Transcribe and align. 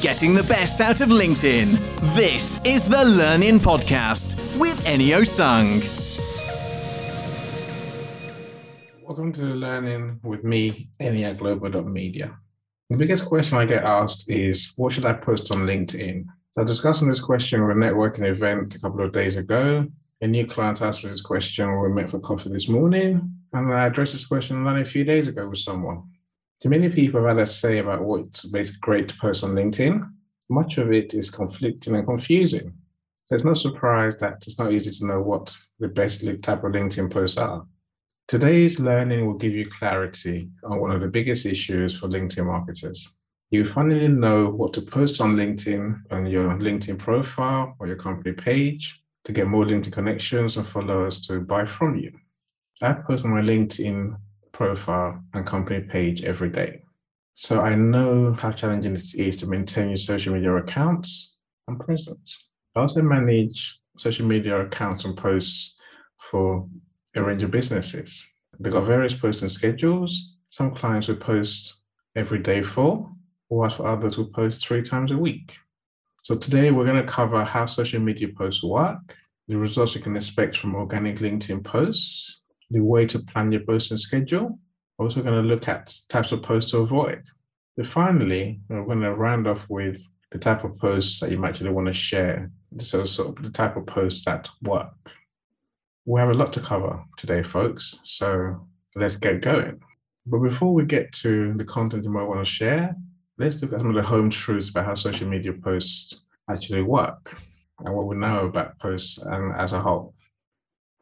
getting 0.00 0.32
the 0.32 0.44
best 0.44 0.80
out 0.80 1.00
of 1.00 1.08
LinkedIn. 1.08 1.76
This 2.14 2.64
is 2.64 2.88
the 2.88 3.04
Learn 3.04 3.42
In 3.42 3.58
Podcast 3.58 4.36
with 4.56 4.78
Enio 4.84 5.26
Sung. 5.26 5.80
Welcome 9.02 9.32
to 9.32 9.42
Learning 9.42 10.20
with 10.22 10.44
me, 10.44 10.88
Enio 11.00 11.30
at 11.30 11.38
Global.media. 11.38 12.38
The 12.90 12.96
biggest 12.96 13.26
question 13.26 13.58
I 13.58 13.64
get 13.64 13.82
asked 13.82 14.30
is 14.30 14.72
what 14.76 14.92
should 14.92 15.04
I 15.04 15.14
post 15.14 15.50
on 15.50 15.66
LinkedIn? 15.66 16.26
So, 16.52 16.62
discussing 16.62 17.08
this 17.08 17.20
question 17.20 17.66
with 17.66 17.76
a 17.76 17.80
networking 17.80 18.24
event 18.24 18.76
a 18.76 18.80
couple 18.80 19.04
of 19.04 19.12
days 19.12 19.36
ago. 19.36 19.84
A 20.20 20.26
new 20.26 20.46
client 20.46 20.80
asked 20.80 21.02
me 21.02 21.10
this 21.10 21.20
question 21.20 21.68
when 21.72 21.90
we 21.90 22.02
met 22.02 22.10
for 22.10 22.20
coffee 22.20 22.50
this 22.50 22.68
morning, 22.68 23.32
and 23.52 23.74
I 23.74 23.86
addressed 23.86 24.12
this 24.12 24.26
question 24.26 24.64
only 24.64 24.82
a 24.82 24.84
few 24.84 25.02
days 25.02 25.26
ago 25.26 25.48
with 25.48 25.58
someone. 25.58 26.04
To 26.60 26.68
many 26.68 26.88
people 26.88 27.20
have 27.20 27.36
had 27.36 27.42
a 27.42 27.46
say 27.46 27.78
about 27.78 28.02
what's 28.02 28.44
great 28.80 29.08
to 29.08 29.16
post 29.18 29.44
on 29.44 29.52
LinkedIn. 29.52 30.10
Much 30.50 30.78
of 30.78 30.92
it 30.92 31.14
is 31.14 31.30
conflicting 31.30 31.94
and 31.94 32.06
confusing. 32.06 32.74
So 33.26 33.34
it's 33.34 33.44
no 33.44 33.54
surprise 33.54 34.16
that 34.16 34.42
it's 34.46 34.58
not 34.58 34.72
easy 34.72 34.90
to 34.90 35.06
know 35.06 35.20
what 35.20 35.56
the 35.78 35.88
best 35.88 36.24
type 36.42 36.64
of 36.64 36.72
LinkedIn 36.72 37.12
posts 37.12 37.36
are. 37.38 37.64
Today's 38.26 38.80
learning 38.80 39.26
will 39.26 39.34
give 39.34 39.52
you 39.52 39.70
clarity 39.70 40.50
on 40.64 40.80
one 40.80 40.90
of 40.90 41.00
the 41.00 41.08
biggest 41.08 41.46
issues 41.46 41.96
for 41.96 42.08
LinkedIn 42.08 42.46
marketers. 42.46 43.08
You 43.50 43.64
finally 43.64 44.08
know 44.08 44.48
what 44.50 44.72
to 44.74 44.82
post 44.82 45.20
on 45.20 45.36
LinkedIn 45.36 46.00
on 46.10 46.26
your 46.26 46.50
LinkedIn 46.54 46.98
profile 46.98 47.76
or 47.78 47.86
your 47.86 47.96
company 47.96 48.32
page 48.34 49.00
to 49.24 49.32
get 49.32 49.46
more 49.46 49.64
LinkedIn 49.64 49.92
connections 49.92 50.56
and 50.56 50.66
followers 50.66 51.26
to 51.28 51.40
buy 51.40 51.64
from 51.64 51.96
you. 51.96 52.12
I 52.82 52.94
post 52.94 53.24
on 53.24 53.30
my 53.30 53.42
LinkedIn 53.42 54.16
profile 54.58 55.22
and 55.34 55.46
company 55.46 55.80
page 55.80 56.24
every 56.24 56.50
day. 56.50 56.82
So 57.34 57.60
I 57.60 57.76
know 57.76 58.32
how 58.32 58.50
challenging 58.50 58.96
it 58.96 59.14
is 59.14 59.36
to 59.36 59.46
maintain 59.46 59.86
your 59.90 59.96
social 59.96 60.34
media 60.34 60.52
accounts 60.56 61.36
and 61.68 61.78
presence. 61.78 62.48
I 62.74 62.80
also 62.80 63.00
manage 63.00 63.80
social 63.96 64.26
media 64.26 64.60
accounts 64.60 65.04
and 65.04 65.16
posts 65.16 65.78
for 66.16 66.68
a 67.14 67.22
range 67.22 67.44
of 67.44 67.52
businesses. 67.52 68.26
They've 68.58 68.72
got 68.72 68.82
various 68.82 69.14
posting 69.14 69.48
schedules. 69.48 70.34
Some 70.50 70.74
clients 70.74 71.06
will 71.06 71.22
post 71.32 71.76
every 72.16 72.40
day 72.40 72.60
for, 72.60 73.08
whilst 73.48 73.76
for 73.76 73.86
others 73.86 74.18
will 74.18 74.32
post 74.32 74.66
three 74.66 74.82
times 74.82 75.12
a 75.12 75.16
week. 75.16 75.56
So 76.24 76.36
today 76.36 76.72
we're 76.72 76.84
going 76.84 77.06
to 77.06 77.12
cover 77.12 77.44
how 77.44 77.66
social 77.66 78.00
media 78.00 78.26
posts 78.36 78.64
work, 78.64 79.16
the 79.46 79.56
results 79.56 79.94
you 79.94 80.00
can 80.00 80.16
expect 80.16 80.56
from 80.56 80.74
organic 80.74 81.18
LinkedIn 81.18 81.62
posts, 81.62 82.42
the 82.70 82.80
way 82.80 83.06
to 83.06 83.18
plan 83.18 83.52
your 83.52 83.62
posting 83.62 83.96
schedule. 83.96 84.58
We're 84.96 85.06
also 85.06 85.22
going 85.22 85.42
to 85.42 85.48
look 85.48 85.68
at 85.68 85.94
types 86.08 86.32
of 86.32 86.42
posts 86.42 86.72
to 86.72 86.78
avoid. 86.78 87.22
But 87.76 87.86
finally, 87.86 88.60
we're 88.68 88.84
going 88.84 89.00
to 89.00 89.14
round 89.14 89.46
off 89.46 89.68
with 89.70 90.02
the 90.32 90.38
type 90.38 90.64
of 90.64 90.76
posts 90.76 91.20
that 91.20 91.30
you 91.30 91.38
might 91.38 91.50
actually 91.50 91.70
want 91.70 91.86
to 91.86 91.92
share. 91.92 92.50
So, 92.78 93.04
sort 93.04 93.38
of 93.38 93.44
the 93.44 93.50
type 93.50 93.76
of 93.76 93.86
posts 93.86 94.24
that 94.24 94.48
work. 94.62 94.92
We 96.04 96.20
have 96.20 96.30
a 96.30 96.34
lot 96.34 96.52
to 96.54 96.60
cover 96.60 97.02
today, 97.16 97.42
folks. 97.42 98.00
So 98.02 98.66
let's 98.94 99.16
get 99.16 99.42
going. 99.42 99.80
But 100.26 100.38
before 100.38 100.74
we 100.74 100.84
get 100.84 101.12
to 101.12 101.54
the 101.54 101.64
content 101.64 102.04
you 102.04 102.10
might 102.10 102.24
want 102.24 102.44
to 102.44 102.50
share, 102.50 102.96
let's 103.38 103.60
look 103.62 103.72
at 103.72 103.80
some 103.80 103.90
of 103.90 103.94
the 103.94 104.02
home 104.02 104.30
truths 104.30 104.70
about 104.70 104.86
how 104.86 104.94
social 104.94 105.28
media 105.28 105.52
posts 105.52 106.24
actually 106.50 106.82
work 106.82 107.40
and 107.80 107.94
what 107.94 108.06
we 108.06 108.16
know 108.16 108.46
about 108.46 108.78
posts 108.78 109.18
and 109.18 109.54
as 109.56 109.72
a 109.72 109.80
whole. 109.80 110.14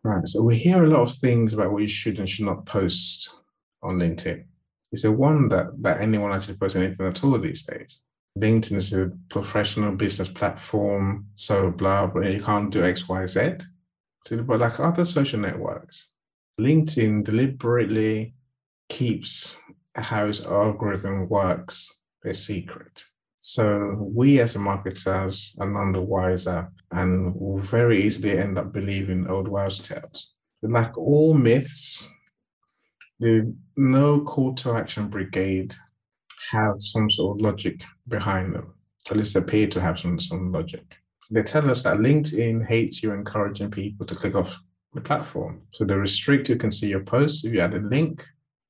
Right. 0.06 0.28
So 0.28 0.40
we 0.40 0.56
hear 0.56 0.84
a 0.84 0.88
lot 0.88 1.00
of 1.00 1.12
things 1.16 1.52
about 1.52 1.72
what 1.72 1.82
you 1.82 1.88
should 1.88 2.20
and 2.20 2.28
should 2.28 2.44
not 2.44 2.64
post 2.64 3.28
on 3.82 3.98
LinkedIn. 3.98 4.44
It's 4.92 5.02
a 5.02 5.10
one 5.10 5.48
that 5.48 5.66
that 5.82 6.00
anyone 6.00 6.32
actually 6.32 6.58
posts 6.58 6.76
anything 6.76 7.06
at 7.06 7.24
all 7.24 7.36
these 7.40 7.64
days. 7.64 8.02
LinkedIn 8.38 8.76
is 8.76 8.92
a 8.92 9.10
professional 9.30 9.92
business 9.96 10.28
platform, 10.28 11.26
so 11.34 11.72
blah, 11.72 12.06
but 12.06 12.30
you 12.30 12.40
can't 12.40 12.70
do 12.70 12.84
X, 12.84 13.08
Y, 13.08 13.26
Z. 13.26 13.56
But 14.30 14.60
like 14.60 14.78
other 14.78 15.04
social 15.04 15.40
networks, 15.40 16.10
LinkedIn 16.60 17.24
deliberately 17.24 18.34
keeps 18.88 19.56
how 19.96 20.26
its 20.26 20.44
algorithm 20.44 21.28
works 21.28 22.00
a 22.24 22.32
secret. 22.32 23.04
So 23.48 23.94
we 24.00 24.40
as 24.40 24.56
marketers 24.56 25.54
are 25.60 25.70
none 25.70 25.92
the 25.92 26.00
wiser 26.00 26.68
and 26.90 27.32
will 27.36 27.60
very 27.60 28.02
easily 28.02 28.36
end 28.36 28.58
up 28.58 28.72
believing 28.72 29.28
old 29.28 29.46
wives' 29.46 29.78
tales. 29.78 30.32
Like 30.62 30.98
all 30.98 31.32
myths, 31.32 32.08
the 33.20 33.54
no 33.76 34.20
call 34.22 34.52
to 34.54 34.72
action 34.72 35.06
brigade 35.06 35.76
have 36.50 36.74
some 36.80 37.08
sort 37.08 37.36
of 37.36 37.40
logic 37.40 37.84
behind 38.08 38.52
them. 38.52 38.74
At 39.08 39.16
least 39.16 39.36
appear 39.36 39.68
to 39.68 39.80
have 39.80 39.96
some, 39.96 40.18
some 40.18 40.50
logic. 40.50 40.96
They 41.30 41.44
tell 41.44 41.70
us 41.70 41.84
that 41.84 41.98
LinkedIn 41.98 42.66
hates 42.66 43.00
you 43.00 43.12
encouraging 43.12 43.70
people 43.70 44.06
to 44.06 44.16
click 44.16 44.34
off 44.34 44.58
the 44.92 45.00
platform. 45.00 45.62
So 45.70 45.84
they 45.84 45.94
restrict 45.94 46.48
you 46.48 46.56
can 46.56 46.72
see 46.72 46.88
your 46.88 47.04
posts 47.04 47.44
if 47.44 47.52
you 47.52 47.60
add 47.60 47.74
a 47.74 47.78
link 47.78 48.24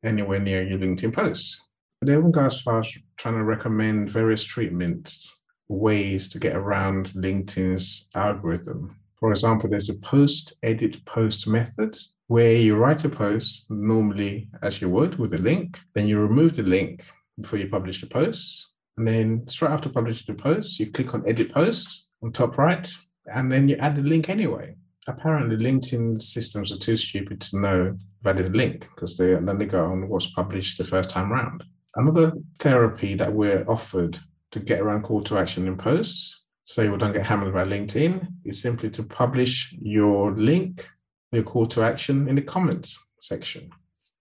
anywhere 0.05 0.39
near 0.39 0.63
your 0.63 0.79
LinkedIn 0.79 1.15
posts. 1.15 1.66
They 2.07 2.13
even 2.13 2.31
go 2.31 2.45
as 2.45 2.61
far 2.61 2.79
as 2.79 2.97
trying 3.17 3.35
to 3.35 3.43
recommend 3.43 4.13
various 4.13 4.45
treatments, 4.45 5.41
ways 5.67 6.29
to 6.29 6.39
get 6.39 6.55
around 6.55 7.09
LinkedIn's 7.15 8.09
algorithm. 8.15 8.95
For 9.19 9.33
example, 9.33 9.69
there's 9.69 9.89
a 9.89 9.95
post 9.95 10.55
edit 10.63 11.05
post 11.05 11.49
method 11.49 11.99
where 12.29 12.55
you 12.55 12.77
write 12.77 13.05
a 13.05 13.09
post 13.09 13.69
normally 13.71 14.49
as 14.63 14.81
you 14.81 14.89
would 14.89 15.19
with 15.19 15.35
a 15.35 15.39
link, 15.39 15.81
then 15.95 16.07
you 16.07 16.21
remove 16.21 16.55
the 16.55 16.63
link 16.63 17.05
before 17.41 17.59
you 17.59 17.69
publish 17.69 18.01
the 18.01 18.07
post. 18.07 18.69
And 18.97 19.09
then 19.09 19.49
straight 19.49 19.73
after 19.73 19.89
publishing 19.89 20.33
the 20.33 20.41
post, 20.41 20.79
you 20.79 20.93
click 20.93 21.13
on 21.13 21.29
edit 21.29 21.53
post 21.53 22.11
on 22.23 22.31
top 22.31 22.57
right, 22.57 22.89
and 23.35 23.51
then 23.51 23.69
you 23.69 23.75
add 23.79 23.97
the 23.97 24.03
link 24.03 24.29
anyway. 24.29 24.77
Apparently, 25.09 25.57
LinkedIn 25.57 26.23
systems 26.23 26.71
are 26.71 26.79
too 26.79 26.97
stupid 26.97 27.41
to 27.41 27.61
know 27.61 27.99
if 28.21 28.27
added 28.27 28.47
a 28.47 28.57
link 28.57 28.89
because 28.95 29.17
they 29.17 29.35
then 29.35 29.59
they 29.59 29.67
go 29.67 29.87
on 29.87 30.09
what's 30.09 30.31
published 30.33 30.79
the 30.79 30.85
first 30.85 31.11
time 31.11 31.33
round. 31.33 31.65
Another 31.97 32.33
therapy 32.59 33.15
that 33.15 33.33
we're 33.33 33.65
offered 33.69 34.19
to 34.51 34.61
get 34.61 34.81
around 34.81 35.03
call 35.03 35.23
to 35.25 35.39
action 35.39 35.67
in 35.67 35.77
posts, 35.79 36.45
so 36.65 36.83
you 36.83 36.97
don't 36.99 37.15
get 37.15 37.27
hammered 37.27 37.55
by 37.55 37.65
LinkedIn, 37.65 38.27
is 38.45 38.61
simply 38.61 38.91
to 38.91 39.03
publish 39.03 39.75
your 39.81 40.33
link, 40.33 40.87
your 41.33 41.43
call 41.43 41.67
to 41.67 41.83
action 41.83 42.29
in 42.29 42.35
the 42.35 42.43
comments 42.43 42.99
section. 43.21 43.71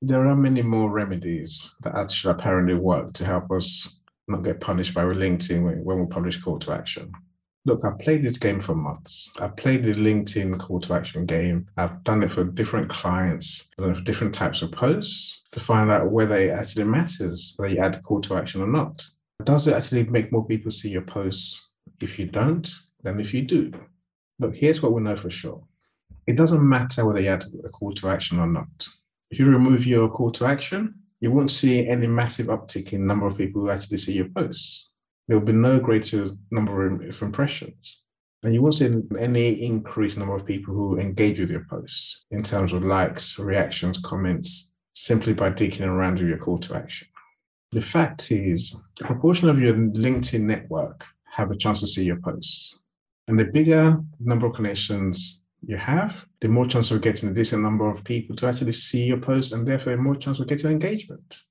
There 0.02 0.26
are 0.26 0.36
many 0.36 0.62
more 0.62 0.90
remedies 0.90 1.76
that 1.82 1.96
actually 1.96 2.32
apparently 2.32 2.76
work 2.76 3.12
to 3.14 3.26
help 3.26 3.52
us 3.52 4.00
not 4.28 4.44
get 4.44 4.62
punished 4.62 4.94
by 4.94 5.04
LinkedIn 5.04 5.84
when 5.84 6.00
we 6.00 6.06
publish 6.08 6.42
call 6.42 6.60
to 6.60 6.72
action. 6.72 7.12
Look, 7.68 7.84
I've 7.84 7.98
played 7.98 8.24
this 8.24 8.38
game 8.38 8.62
for 8.62 8.76
months. 8.76 9.32
I've 9.40 9.58
played 9.58 9.84
the 9.84 9.96
LinkedIn 9.96 10.60
call 10.60 10.80
to 10.82 10.94
action 10.94 11.26
game. 11.26 11.68
I've 11.78 12.04
done 12.04 12.22
it 12.22 12.32
for 12.32 12.44
different 12.44 12.90
clients, 12.90 13.70
for 13.76 13.92
different 14.02 14.36
types 14.36 14.62
of 14.62 14.72
posts 14.72 15.42
to 15.52 15.60
find 15.60 15.90
out 15.90 16.12
whether 16.12 16.38
it 16.38 16.52
actually 16.52 16.84
matters 16.84 17.56
whether 17.58 17.74
you 17.74 17.80
add 17.80 18.04
call 18.04 18.22
to 18.22 18.36
action 18.36 18.62
or 18.62 18.68
not. 18.68 19.04
Does 19.44 19.68
it 19.68 19.74
actually 19.74 20.04
make 20.04 20.32
more 20.32 20.46
people 20.46 20.70
see 20.70 20.90
your 20.90 21.02
posts 21.02 21.72
if 22.02 22.20
you 22.20 22.28
don't 22.28 22.70
than 23.02 23.20
if 23.20 23.34
you 23.34 23.42
do? 23.42 23.72
Look, 24.38 24.56
here's 24.56 24.84
what 24.84 24.94
we 24.94 25.02
know 25.02 25.16
for 25.16 25.32
sure. 25.32 25.64
It 26.28 26.36
doesn't 26.36 26.68
matter 26.68 27.04
whether 27.04 27.20
you 27.20 27.30
add 27.30 27.46
a 27.64 27.70
call 27.70 27.94
to 27.96 28.10
action 28.10 28.40
or 28.40 28.48
not. 28.48 28.88
If 29.32 29.40
you 29.40 29.48
remove 29.48 29.88
your 29.88 30.08
call 30.08 30.30
to 30.32 30.46
action, 30.46 30.94
you 31.20 31.32
won't 31.32 31.50
see 31.50 31.88
any 31.88 32.06
massive 32.06 32.48
uptick 32.48 32.94
in 32.94 33.08
number 33.08 33.26
of 33.26 33.38
people 33.38 33.64
who 33.64 33.72
actually 33.72 33.98
see 33.98 34.14
your 34.14 34.30
posts 34.30 34.90
there 35.28 35.38
will 35.40 35.46
be 35.46 35.54
no 35.54 35.80
greater 35.80 36.30
number 36.52 36.88
of 36.88 37.22
impressions. 37.22 38.02
And 38.44 38.54
you 38.54 38.62
won't 38.62 38.76
see 38.76 39.02
any 39.18 39.64
increased 39.64 40.18
number 40.18 40.36
of 40.36 40.46
people 40.46 40.74
who 40.74 41.00
engage 41.00 41.40
with 41.40 41.50
your 41.50 41.66
posts 41.68 42.26
in 42.30 42.44
terms 42.44 42.74
of 42.74 42.84
likes, 42.84 43.40
reactions, 43.40 43.98
comments, 43.98 44.74
simply 44.94 45.34
by 45.34 45.50
digging 45.50 45.88
around 45.88 46.20
with 46.20 46.28
your 46.28 46.38
call 46.38 46.60
to 46.60 46.76
action. 46.76 47.08
The 47.72 47.82
fact 47.82 48.32
is, 48.32 48.76
a 49.02 49.04
proportion 49.06 49.50
of 49.50 49.60
your 49.60 49.74
LinkedIn 49.74 50.42
network 50.42 51.06
have 51.24 51.52
a 51.52 51.58
chance 51.58 51.80
to 51.80 51.88
see 51.88 52.04
your 52.04 52.22
posts. 52.22 52.80
And 53.28 53.40
the 53.40 53.46
bigger 53.46 53.98
number 54.20 54.46
of 54.46 54.54
connections 54.54 55.42
you 55.66 55.78
have, 55.78 56.26
the 56.42 56.48
more 56.48 56.68
chance 56.68 56.92
of 56.92 57.02
getting 57.02 57.30
a 57.30 57.34
decent 57.34 57.64
number 57.64 57.90
of 57.90 58.04
people 58.04 58.36
to 58.36 58.46
actually 58.46 58.74
see 58.74 59.06
your 59.06 59.18
posts 59.18 59.52
and 59.52 59.68
therefore 59.68 59.98
more 59.98 60.16
chance 60.16 60.40
of 60.40 60.48
getting 60.48 60.72
engagement. 60.72 61.42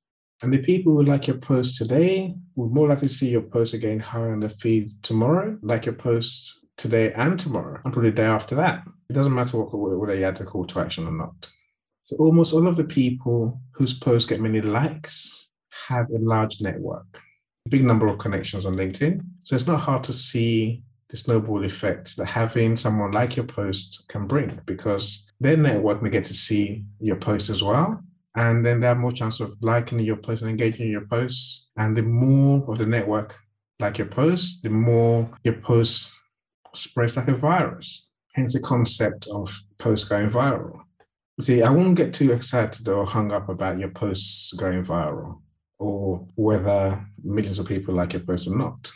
And 0.42 0.52
the 0.52 0.58
people 0.58 0.92
who 0.92 1.04
like 1.04 1.26
your 1.26 1.38
post 1.38 1.76
today 1.76 2.34
will 2.56 2.68
more 2.68 2.88
likely 2.88 3.08
see 3.08 3.30
your 3.30 3.42
post 3.42 3.74
again 3.74 3.98
higher 3.98 4.32
on 4.32 4.40
the 4.40 4.48
feed 4.48 5.02
tomorrow, 5.02 5.58
like 5.62 5.86
your 5.86 5.94
post 5.94 6.66
today 6.76 7.12
and 7.12 7.38
tomorrow, 7.38 7.80
and 7.84 7.92
probably 7.92 8.10
the 8.10 8.16
day 8.16 8.24
after 8.24 8.54
that. 8.56 8.84
It 9.08 9.12
doesn't 9.12 9.34
matter 9.34 9.58
what, 9.58 9.72
whether 9.72 10.14
you 10.14 10.24
add 10.24 10.40
a 10.40 10.44
call 10.44 10.64
to 10.66 10.80
action 10.80 11.06
or 11.06 11.12
not. 11.12 11.48
So 12.04 12.16
almost 12.16 12.52
all 12.52 12.66
of 12.66 12.76
the 12.76 12.84
people 12.84 13.60
whose 13.72 13.94
posts 13.94 14.28
get 14.28 14.40
many 14.40 14.60
likes 14.60 15.48
have 15.88 16.10
a 16.10 16.18
large 16.18 16.60
network, 16.60 17.06
a 17.66 17.70
big 17.70 17.84
number 17.84 18.08
of 18.08 18.18
connections 18.18 18.66
on 18.66 18.74
LinkedIn. 18.74 19.20
So 19.42 19.54
it's 19.54 19.66
not 19.66 19.80
hard 19.80 20.02
to 20.04 20.12
see 20.12 20.82
the 21.08 21.16
snowball 21.16 21.64
effect 21.64 22.16
that 22.16 22.26
having 22.26 22.76
someone 22.76 23.12
like 23.12 23.36
your 23.36 23.46
post 23.46 24.04
can 24.08 24.26
bring 24.26 24.60
because 24.66 25.30
their 25.40 25.56
network 25.56 26.02
may 26.02 26.10
get 26.10 26.24
to 26.24 26.34
see 26.34 26.84
your 27.00 27.16
post 27.16 27.50
as 27.50 27.62
well 27.62 28.02
and 28.36 28.64
then 28.64 28.80
they 28.80 28.86
have 28.86 28.98
more 28.98 29.12
chance 29.12 29.40
of 29.40 29.56
liking 29.60 30.00
your 30.00 30.16
post 30.16 30.42
and 30.42 30.50
engaging 30.50 30.90
your 30.90 31.06
posts. 31.06 31.68
And 31.76 31.96
the 31.96 32.02
more 32.02 32.64
of 32.68 32.78
the 32.78 32.86
network 32.86 33.38
like 33.78 33.98
your 33.98 34.08
post, 34.08 34.62
the 34.62 34.70
more 34.70 35.30
your 35.44 35.54
post 35.54 36.12
spreads 36.74 37.16
like 37.16 37.28
a 37.28 37.36
virus. 37.36 38.06
Hence 38.34 38.52
the 38.52 38.60
concept 38.60 39.28
of 39.28 39.56
posts 39.78 40.08
going 40.08 40.30
viral. 40.30 40.80
See, 41.40 41.62
I 41.62 41.70
won't 41.70 41.96
get 41.96 42.12
too 42.12 42.32
excited 42.32 42.88
or 42.88 43.06
hung 43.06 43.32
up 43.32 43.48
about 43.48 43.78
your 43.78 43.90
posts 43.90 44.52
going 44.54 44.84
viral 44.84 45.40
or 45.78 46.26
whether 46.34 47.04
millions 47.22 47.58
of 47.58 47.66
people 47.66 47.94
like 47.94 48.12
your 48.12 48.22
post 48.22 48.48
or 48.48 48.56
not. 48.56 48.90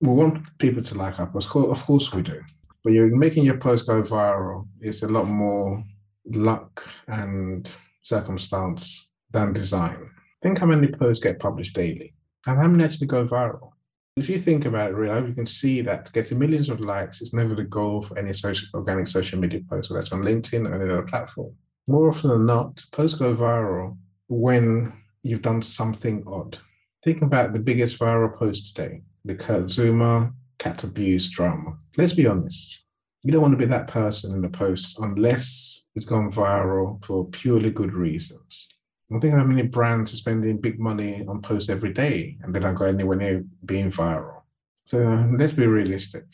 We 0.00 0.08
want 0.10 0.46
people 0.58 0.82
to 0.82 0.94
like 0.94 1.18
our 1.18 1.26
post. 1.26 1.54
Of 1.54 1.84
course 1.84 2.12
we 2.14 2.22
do. 2.22 2.40
But 2.84 2.92
you're 2.92 3.16
making 3.16 3.44
your 3.44 3.58
post 3.58 3.86
go 3.86 4.02
viral 4.02 4.68
is 4.80 5.02
a 5.02 5.08
lot 5.08 5.26
more 5.26 5.82
luck 6.26 6.88
and 7.08 7.76
circumstance 8.02 9.08
than 9.30 9.52
design. 9.52 10.10
Think 10.42 10.58
how 10.58 10.66
many 10.66 10.88
posts 10.88 11.22
get 11.22 11.40
published 11.40 11.74
daily 11.74 12.14
and 12.46 12.58
how 12.58 12.68
many 12.68 12.84
actually 12.84 13.06
go 13.08 13.26
viral. 13.26 13.70
If 14.16 14.28
you 14.28 14.38
think 14.38 14.64
about 14.64 14.90
it, 14.90 14.94
really, 14.94 15.28
you 15.28 15.34
can 15.34 15.46
see 15.46 15.80
that 15.82 16.12
getting 16.12 16.38
millions 16.38 16.68
of 16.68 16.80
likes 16.80 17.20
is 17.20 17.32
never 17.32 17.54
the 17.54 17.64
goal 17.64 18.02
for 18.02 18.18
any 18.18 18.32
social, 18.32 18.68
organic 18.74 19.06
social 19.06 19.38
media 19.38 19.60
post, 19.68 19.90
whether 19.90 20.00
it's 20.00 20.12
on 20.12 20.22
LinkedIn 20.22 20.68
or 20.68 20.74
any 20.74 20.90
other 20.90 21.02
platform. 21.02 21.54
More 21.86 22.08
often 22.08 22.30
than 22.30 22.46
not, 22.46 22.82
posts 22.92 23.18
go 23.18 23.34
viral 23.34 23.96
when 24.28 24.92
you've 25.22 25.42
done 25.42 25.62
something 25.62 26.24
odd. 26.26 26.58
Think 27.04 27.22
about 27.22 27.52
the 27.52 27.60
biggest 27.60 27.98
viral 27.98 28.36
post 28.36 28.74
today, 28.74 29.02
the 29.24 29.36
Kurt 29.36 29.66
Zouma 29.66 30.32
cat 30.58 30.82
abuse 30.82 31.30
drama. 31.30 31.78
Let's 31.96 32.12
be 32.12 32.26
honest. 32.26 32.84
You 33.22 33.32
don't 33.32 33.42
want 33.42 33.52
to 33.52 33.58
be 33.58 33.70
that 33.70 33.88
person 33.88 34.34
in 34.34 34.42
the 34.42 34.48
post 34.48 34.98
unless 35.00 35.84
it's 35.94 36.06
gone 36.06 36.30
viral 36.30 37.04
for 37.04 37.26
purely 37.26 37.70
good 37.70 37.92
reasons. 37.92 38.68
I 39.10 39.14
don't 39.14 39.20
think 39.20 39.34
how 39.34 39.44
many 39.44 39.62
brands 39.62 40.12
are 40.12 40.16
spending 40.16 40.60
big 40.60 40.78
money 40.78 41.24
on 41.26 41.42
posts 41.42 41.70
every 41.70 41.92
day 41.92 42.38
and 42.42 42.54
they 42.54 42.60
don't 42.60 42.74
go 42.74 42.84
anywhere 42.84 43.16
near 43.16 43.44
being 43.64 43.90
viral. 43.90 44.42
So 44.84 44.98
let's 45.38 45.52
be 45.52 45.66
realistic. 45.66 46.24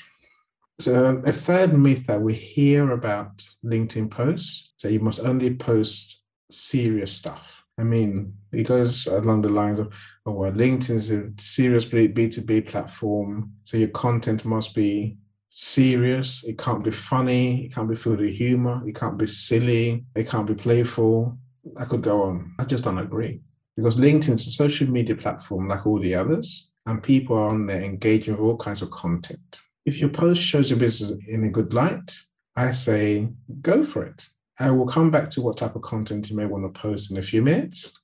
So 0.81 1.23
a 1.25 1.33
third 1.33 1.79
myth 1.79 2.07
that 2.07 2.21
we 2.21 2.35
hear 2.35 2.91
about 2.91 3.47
LinkedIn 3.65 4.11
posts, 4.11 4.73
so 4.77 4.89
you 4.89 5.01
must 5.01 5.21
only 5.21 5.55
post 5.55 6.23
serious 6.51 7.13
stuff. 7.13 7.65
I 7.79 7.85
mean, 7.85 8.35
it 8.53 8.65
goes 8.65 9.07
along 9.07 9.43
the 9.43 9.49
lines 9.49 9.79
of, 9.79 9.93
oh, 10.27 10.33
well, 10.33 10.53
LinkedIn 10.53 10.91
is 10.91 11.11
a 11.11 11.31
serious 11.39 11.85
B2B 11.85 12.67
platform. 12.67 13.53
So 13.65 13.77
your 13.77 13.89
content 13.89 14.45
must 14.45 14.75
be 14.75 15.17
serious. 15.57 16.43
It 16.45 16.59
can't 16.59 16.83
be 16.83 16.91
funny. 16.91 17.65
It 17.65 17.75
can't 17.75 17.89
be 17.89 17.97
filled 17.97 18.21
with 18.21 18.35
humor. 18.35 18.83
It 18.87 18.95
can't 18.95 19.17
be 19.17 19.27
silly. 19.27 20.05
It 20.15 20.29
can't 20.29 20.47
be 20.47 20.55
playful. 20.55 21.39
I 21.77 21.85
could 21.85 22.03
go 22.03 22.23
on. 22.23 22.55
I 22.59 22.65
just 22.65 22.85
don't 22.85 22.99
agree 22.99 23.41
because 23.77 23.97
LinkedIn's 23.97 24.47
a 24.47 24.53
social 24.53 24.89
media 24.89 25.17
platform 25.17 25.69
like 25.69 25.87
all 25.87 25.99
the 26.01 26.15
others, 26.15 26.71
and 26.87 27.03
people 27.03 27.37
are 27.37 27.49
on 27.49 27.67
there 27.67 27.83
engaging 27.83 28.35
with 28.35 28.43
all 28.43 28.57
kinds 28.57 28.83
of 28.83 28.91
content. 28.91 29.61
If 29.87 29.99
your 29.99 30.09
post 30.09 30.43
shows 30.43 30.71
your 30.71 30.79
business 30.79 31.13
in 31.29 31.45
a 31.45 31.51
good 31.51 31.75
light, 31.75 32.17
I 32.57 32.73
say 32.73 33.29
go 33.61 33.85
for 33.85 34.05
it. 34.05 34.27
I 34.59 34.71
will 34.71 34.87
come 34.87 35.11
back 35.11 35.31
to 35.31 35.43
what 35.43 35.57
type 35.57 35.75
of 35.75 35.83
content 35.83 36.31
you 36.31 36.37
may 36.37 36.47
want 36.47 36.65
to 36.65 36.81
post 36.81 37.11
in 37.11 37.17
a 37.19 37.23
few 37.23 37.43
minutes, 37.43 37.99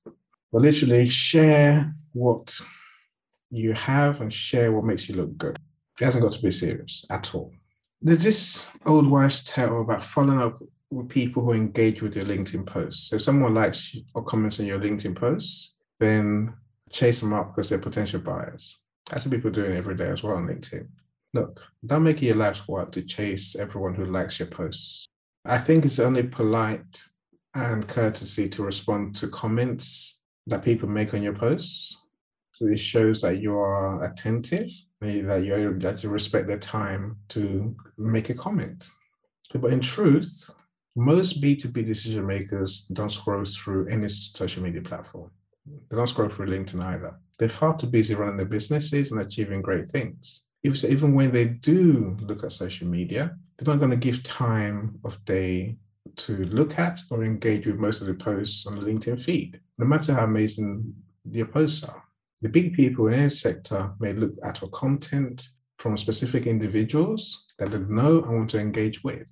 but 0.52 0.62
literally 0.62 1.08
share 1.08 1.94
what 2.12 2.58
you 3.50 3.72
have 3.72 4.20
and 4.20 4.32
share 4.32 4.72
what 4.72 4.84
makes 4.84 5.08
you 5.08 5.14
look 5.16 5.36
good. 5.36 5.58
It 5.98 6.04
hasn't 6.04 6.22
got 6.22 6.32
to 6.32 6.42
be 6.42 6.50
serious 6.50 7.04
at 7.10 7.34
all. 7.34 7.52
There's 8.02 8.24
this 8.24 8.68
old 8.86 9.10
wives' 9.10 9.44
tale 9.44 9.80
about 9.80 10.02
following 10.02 10.40
up 10.40 10.62
with 10.90 11.08
people 11.08 11.42
who 11.42 11.52
engage 11.52 12.02
with 12.02 12.16
your 12.16 12.24
LinkedIn 12.24 12.66
posts. 12.66 13.10
So 13.10 13.16
if 13.16 13.22
someone 13.22 13.54
likes 13.54 13.96
or 14.14 14.24
comments 14.24 14.60
on 14.60 14.66
your 14.66 14.80
LinkedIn 14.80 15.14
posts, 15.14 15.74
then 15.98 16.54
chase 16.90 17.20
them 17.20 17.32
up 17.32 17.54
because 17.54 17.68
they're 17.68 17.78
potential 17.78 18.20
buyers. 18.20 18.78
That's 19.10 19.24
what 19.24 19.32
people 19.32 19.48
are 19.48 19.54
doing 19.54 19.76
every 19.76 19.96
day 19.96 20.08
as 20.08 20.22
well 20.22 20.36
on 20.36 20.46
LinkedIn. 20.46 20.86
Look, 21.32 21.62
don't 21.86 22.02
make 22.02 22.22
it 22.22 22.26
your 22.26 22.36
life's 22.36 22.66
work 22.66 22.90
to 22.92 23.02
chase 23.02 23.54
everyone 23.54 23.94
who 23.94 24.06
likes 24.06 24.38
your 24.38 24.48
posts. 24.48 25.06
I 25.44 25.58
think 25.58 25.84
it's 25.84 25.98
only 25.98 26.24
polite 26.24 27.02
and 27.54 27.86
courtesy 27.86 28.48
to 28.48 28.64
respond 28.64 29.14
to 29.16 29.28
comments 29.28 30.18
that 30.46 30.64
people 30.64 30.88
make 30.88 31.14
on 31.14 31.22
your 31.22 31.34
posts. 31.34 31.98
So 32.52 32.66
it 32.66 32.78
shows 32.78 33.22
that 33.22 33.40
you 33.40 33.56
are 33.56 34.04
attentive, 34.04 34.70
that 35.00 35.42
you 35.44 35.78
that 35.78 36.02
you 36.02 36.10
respect 36.10 36.46
their 36.46 36.58
time 36.58 37.16
to 37.28 37.74
make 37.96 38.30
a 38.30 38.34
comment. 38.34 38.90
But 39.54 39.72
in 39.72 39.80
truth, 39.80 40.50
most 40.94 41.40
B2B 41.42 41.86
decision 41.86 42.26
makers 42.26 42.86
don't 42.92 43.12
scroll 43.12 43.44
through 43.44 43.88
any 43.88 44.08
social 44.08 44.62
media 44.62 44.82
platform. 44.82 45.30
They 45.66 45.96
don't 45.96 46.08
scroll 46.08 46.28
through 46.28 46.48
LinkedIn 46.48 46.82
either. 46.82 47.14
They're 47.38 47.48
far 47.48 47.76
too 47.76 47.86
busy 47.86 48.14
running 48.14 48.36
their 48.36 48.46
businesses 48.46 49.10
and 49.10 49.20
achieving 49.20 49.62
great 49.62 49.90
things. 49.90 50.42
If, 50.62 50.84
even 50.84 51.14
when 51.14 51.32
they 51.32 51.46
do 51.46 52.16
look 52.20 52.44
at 52.44 52.52
social 52.52 52.86
media, 52.86 53.36
they're 53.56 53.72
not 53.72 53.80
going 53.80 53.92
to 53.92 53.96
give 53.96 54.22
time 54.22 54.98
of 55.04 55.24
day 55.24 55.76
to 56.16 56.44
look 56.46 56.78
at 56.78 57.00
or 57.10 57.24
engage 57.24 57.66
with 57.66 57.76
most 57.76 58.00
of 58.00 58.06
the 58.06 58.14
posts 58.14 58.66
on 58.66 58.76
the 58.76 58.82
LinkedIn 58.82 59.22
feed, 59.22 59.60
no 59.78 59.86
matter 59.86 60.12
how 60.12 60.24
amazing 60.24 60.94
your 61.30 61.46
posts 61.46 61.84
are. 61.84 62.02
The 62.42 62.48
big 62.48 62.72
people 62.74 63.08
in 63.08 63.14
any 63.14 63.28
sector 63.28 63.92
may 64.00 64.14
look 64.14 64.32
at 64.42 64.58
for 64.58 64.68
content 64.68 65.48
from 65.78 65.96
specific 65.96 66.46
individuals 66.46 67.46
that 67.58 67.70
they 67.70 67.78
know 67.78 68.22
and 68.22 68.34
want 68.34 68.50
to 68.50 68.58
engage 68.58 69.04
with. 69.04 69.30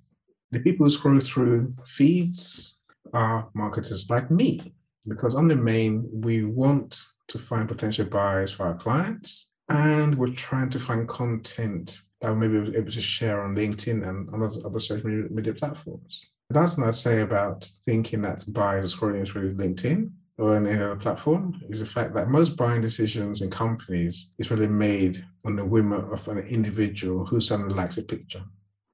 The 0.51 0.59
people 0.59 0.85
who 0.85 0.89
scroll 0.89 1.19
through 1.19 1.73
feeds 1.85 2.81
are 3.13 3.49
marketers 3.53 4.09
like 4.09 4.29
me, 4.29 4.73
because 5.07 5.33
on 5.33 5.47
the 5.47 5.55
main, 5.55 6.07
we 6.11 6.43
want 6.43 7.03
to 7.29 7.39
find 7.39 7.67
potential 7.67 8.05
buyers 8.05 8.51
for 8.51 8.67
our 8.67 8.75
clients, 8.75 9.51
and 9.69 10.15
we're 10.15 10.33
trying 10.33 10.69
to 10.71 10.79
find 10.79 11.07
content 11.07 12.01
that 12.21 12.33
we 12.33 12.47
may 12.47 12.69
be 12.69 12.77
able 12.77 12.91
to 12.91 13.01
share 13.01 13.41
on 13.43 13.55
LinkedIn 13.55 14.07
and 14.07 14.29
on 14.33 14.43
other 14.65 14.79
social 14.79 15.07
media 15.31 15.53
platforms. 15.53 16.25
That's 16.49 16.77
what 16.77 16.87
I 16.87 16.91
say 16.91 17.21
about 17.21 17.69
thinking 17.85 18.21
that 18.23 18.51
buyers 18.51 18.93
are 18.93 18.97
scrolling 18.97 19.27
through 19.27 19.55
LinkedIn 19.55 20.11
or 20.39 20.55
any 20.55 20.71
other 20.71 20.95
platform 20.95 21.61
is 21.69 21.79
the 21.79 21.85
fact 21.85 22.13
that 22.13 22.29
most 22.29 22.55
buying 22.55 22.81
decisions 22.81 23.41
in 23.41 23.49
companies 23.49 24.31
is 24.39 24.49
really 24.49 24.67
made 24.67 25.23
on 25.45 25.55
the 25.55 25.65
whim 25.65 25.91
of 25.91 26.27
an 26.27 26.39
individual 26.39 27.25
who 27.25 27.41
suddenly 27.41 27.75
likes 27.75 27.97
a 27.97 28.03
picture. 28.03 28.43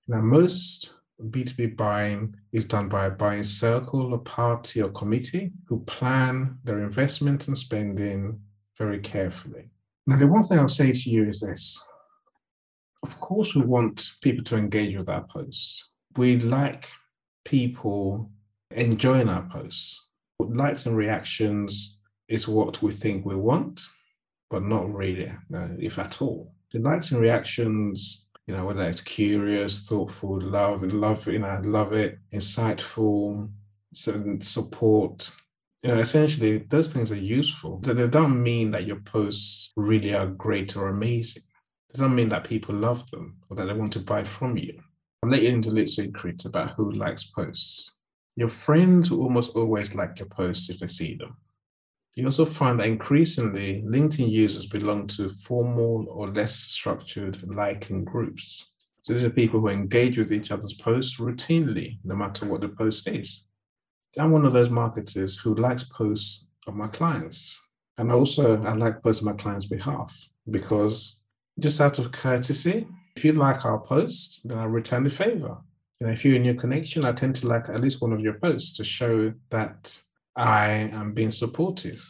Now, 0.08 0.22
most 0.22 0.94
B2B 1.22 1.78
buying 1.78 2.36
is 2.52 2.66
done 2.66 2.90
by 2.90 3.06
a 3.06 3.12
buying 3.12 3.44
circle, 3.44 4.14
a 4.14 4.18
party, 4.18 4.82
or 4.82 4.90
committee 4.90 5.52
who 5.68 5.80
plan 5.82 6.58
their 6.64 6.84
investment 6.84 7.48
and 7.48 7.58
spending 7.58 8.40
very 8.78 9.00
carefully. 9.00 9.70
Now, 10.08 10.18
the 10.18 10.28
one 10.28 10.44
thing 10.44 10.60
I'll 10.60 10.68
say 10.68 10.92
to 10.92 11.10
you 11.10 11.30
is 11.30 11.40
this 11.42 11.82
of 13.06 13.20
course, 13.20 13.54
we 13.54 13.62
want 13.62 14.14
people 14.22 14.44
to 14.46 14.58
engage 14.58 14.98
with 14.98 15.10
our 15.10 15.24
posts. 15.28 15.92
We 16.18 16.40
like 16.40 16.88
people 17.44 18.32
enjoying 18.72 19.30
our 19.30 19.44
posts. 19.44 20.04
Likes 20.40 20.86
and 20.86 20.96
reactions 20.96 21.98
is 22.28 22.48
what 22.48 22.82
we 22.82 22.92
think 22.92 23.26
we 23.26 23.36
want, 23.36 23.82
but 24.50 24.64
not 24.64 24.94
really, 24.94 25.30
uh, 25.30 25.68
if 25.80 25.98
at 26.00 26.22
all. 26.22 26.54
The 26.72 26.80
likes 26.80 27.12
and 27.12 27.22
reactions 27.22 28.26
you 28.48 28.56
know, 28.56 28.66
whether 28.66 28.84
it's 28.84 29.02
curious, 29.02 29.88
thoughtful, 29.88 30.40
love, 30.40 30.84
love, 30.84 31.28
you 31.28 31.40
know, 31.40 31.62
love 31.64 31.94
it, 31.94 32.20
insightful, 32.32 33.50
support. 33.94 35.32
You 35.84 35.90
know, 35.90 36.00
essentially, 36.00 36.60
those 36.60 36.92
things 36.92 37.12
are 37.12 37.16
useful. 37.16 37.80
They 37.80 38.08
don't 38.08 38.42
mean 38.42 38.72
that 38.72 38.86
your 38.86 39.00
posts 39.00 39.72
really 39.76 40.14
are 40.14 40.28
great 40.28 40.76
or 40.76 40.90
amazing. 40.90 41.44
They 41.92 42.00
don't 42.00 42.16
mean 42.16 42.30
that 42.30 42.44
people 42.44 42.76
love 42.76 43.10
them 43.10 43.38
or 43.50 43.58
that 43.58 43.66
they 43.66 43.74
want 43.74 43.94
to 43.94 44.00
buy 44.00 44.24
from 44.24 44.58
you. 44.58 44.80
I'll 45.24 45.30
let 45.30 45.42
you 45.42 45.50
into 45.50 45.70
a 45.70 45.72
little 45.72 45.88
secret 45.88 46.46
about 46.46 46.72
who 46.76 46.92
likes 46.92 47.24
posts. 47.24 47.95
Your 48.36 48.50
friends 48.50 49.10
will 49.10 49.22
almost 49.22 49.56
always 49.56 49.96
like 49.96 50.20
your 50.20 50.28
posts 50.28 50.70
if 50.70 50.80
they 50.80 50.88
see 50.88 51.16
them. 51.16 51.38
You 52.16 52.26
also 52.26 52.46
find 52.46 52.80
that 52.80 52.88
increasingly 52.88 53.84
LinkedIn 53.86 54.30
users 54.30 54.66
belong 54.66 55.08
to 55.08 55.30
formal 55.30 56.06
or 56.10 56.30
less 56.30 56.56
structured 56.56 57.44
liking 57.44 58.06
groups. 58.06 58.68
So 59.02 59.14
these 59.14 59.26
are 59.26 59.30
people 59.30 59.60
who 59.60 59.68
engage 59.68 60.18
with 60.18 60.32
each 60.32 60.52
other's 60.52 60.74
posts 60.74 61.20
routinely, 61.20 62.00
no 62.04 62.16
matter 62.16 62.46
what 62.46 62.62
the 62.62 62.70
post 62.70 63.08
is. 63.08 63.44
I'm 64.18 64.32
one 64.32 64.46
of 64.46 64.54
those 64.54 64.70
marketers 64.70 65.38
who 65.38 65.56
likes 65.56 65.84
posts 65.84 66.48
of 66.68 66.76
my 66.76 66.88
clients. 66.88 67.62
And 67.98 68.12
also, 68.12 68.62
I 68.64 68.74
like 68.74 69.04
posts 69.04 69.22
on 69.22 69.34
my 69.34 69.42
clients' 69.42 69.66
behalf 69.66 70.14
because 70.50 71.20
just 71.60 71.80
out 71.80 72.00
of 72.00 72.12
courtesy, 72.12 72.88
if 73.16 73.24
you 73.24 73.34
like 73.34 73.64
our 73.66 73.80
posts, 73.80 74.42
then 74.44 74.58
I 74.58 74.66
return 74.66 75.04
the 75.04 75.10
favor. 75.10 75.58
You 76.00 76.08
know, 76.08 76.14
if 76.14 76.26
you're 76.26 76.36
in 76.36 76.46
your 76.46 76.56
connection, 76.56 77.06
I 77.06 77.14
tend 77.14 77.36
to 77.38 77.48
like 77.48 77.70
at 77.70 77.82
least 77.82 78.02
one 78.02 78.12
of 78.12 78.20
your 78.20 78.34
posts 78.34 78.76
to 78.78 78.84
show 78.84 79.34
that 79.50 79.98
I 80.36 80.90
am 80.92 81.14
being 81.14 81.32
supportive. 81.32 82.06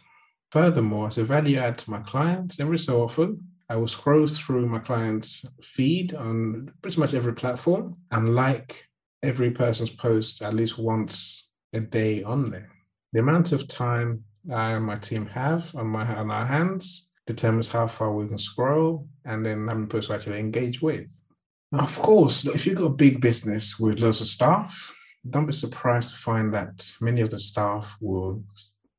Furthermore, 0.52 1.08
as 1.08 1.18
a 1.18 1.24
value 1.24 1.58
add 1.58 1.78
to 1.80 1.92
my 1.92 2.00
clients, 2.00 2.60
every 2.60 2.80
so 2.80 3.04
often, 3.04 3.40
I 3.70 3.76
will 3.76 3.88
scroll 3.88 4.28
through 4.28 4.68
my 4.68 4.80
client's 4.80 5.46
feed 5.62 6.14
on 6.14 6.72
pretty 6.82 7.00
much 7.00 7.14
every 7.14 7.34
platform 7.34 7.98
and 8.12 8.36
like 8.36 8.88
every 9.24 9.52
person's 9.52 9.90
post 9.90 10.42
at 10.42 10.54
least 10.54 10.78
once 10.78 11.50
a 11.74 11.80
day 11.80 12.24
on 12.24 12.50
there. 12.50 12.72
The 13.14 13.20
amount 13.20 13.52
of 13.52 13.68
time 13.68 14.24
I 14.52 14.74
and 14.74 14.86
my 14.86 14.98
team 14.98 15.26
have 15.28 15.76
on 15.76 15.88
my 15.88 16.06
on 16.16 16.30
our 16.30 16.46
hands 16.46 17.12
determines 17.26 17.68
how 17.68 17.88
far 17.88 18.14
we 18.14 18.28
can 18.28 18.38
scroll, 18.38 19.08
and 19.26 19.44
then 19.44 19.68
how 19.68 19.74
many 19.74 19.88
posts 19.88 20.10
we 20.10 20.16
actually 20.16 20.40
engage 20.40 20.82
with. 20.82 21.08
Of 21.74 21.98
course, 22.00 22.46
if 22.46 22.66
you've 22.66 22.78
got 22.78 22.86
a 22.86 22.90
big 22.90 23.20
business 23.20 23.80
with 23.80 24.00
lots 24.00 24.22
of 24.22 24.28
staff, 24.28 24.94
don't 25.30 25.48
be 25.48 25.54
surprised 25.54 26.14
to 26.14 26.20
find 26.20 26.54
that 26.54 26.90
many 27.02 27.22
of 27.22 27.32
the 27.32 27.40
staff 27.40 27.98
will 28.00 28.44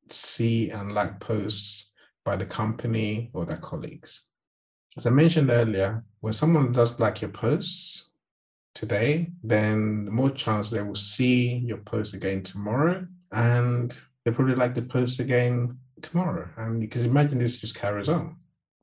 see 0.09 0.69
and 0.69 0.91
like 0.93 1.19
posts 1.19 1.91
by 2.25 2.35
the 2.35 2.45
company 2.45 3.29
or 3.33 3.45
their 3.45 3.57
colleagues. 3.57 4.25
As 4.97 5.05
I 5.05 5.11
mentioned 5.11 5.49
earlier, 5.49 6.03
when 6.19 6.33
someone 6.33 6.71
does 6.71 6.99
like 6.99 7.21
your 7.21 7.31
posts 7.31 8.09
today, 8.75 9.29
then 9.43 10.05
the 10.05 10.11
more 10.11 10.31
chance 10.31 10.69
they 10.69 10.81
will 10.81 10.95
see 10.95 11.57
your 11.65 11.77
post 11.77 12.13
again 12.13 12.43
tomorrow 12.43 13.07
and 13.31 13.97
they 14.25 14.31
probably 14.31 14.55
like 14.55 14.75
the 14.75 14.81
post 14.81 15.19
again 15.19 15.77
tomorrow. 16.01 16.49
And 16.57 16.89
can 16.91 17.05
imagine 17.05 17.39
this 17.39 17.59
just 17.59 17.75
carries 17.75 18.09
on. 18.09 18.35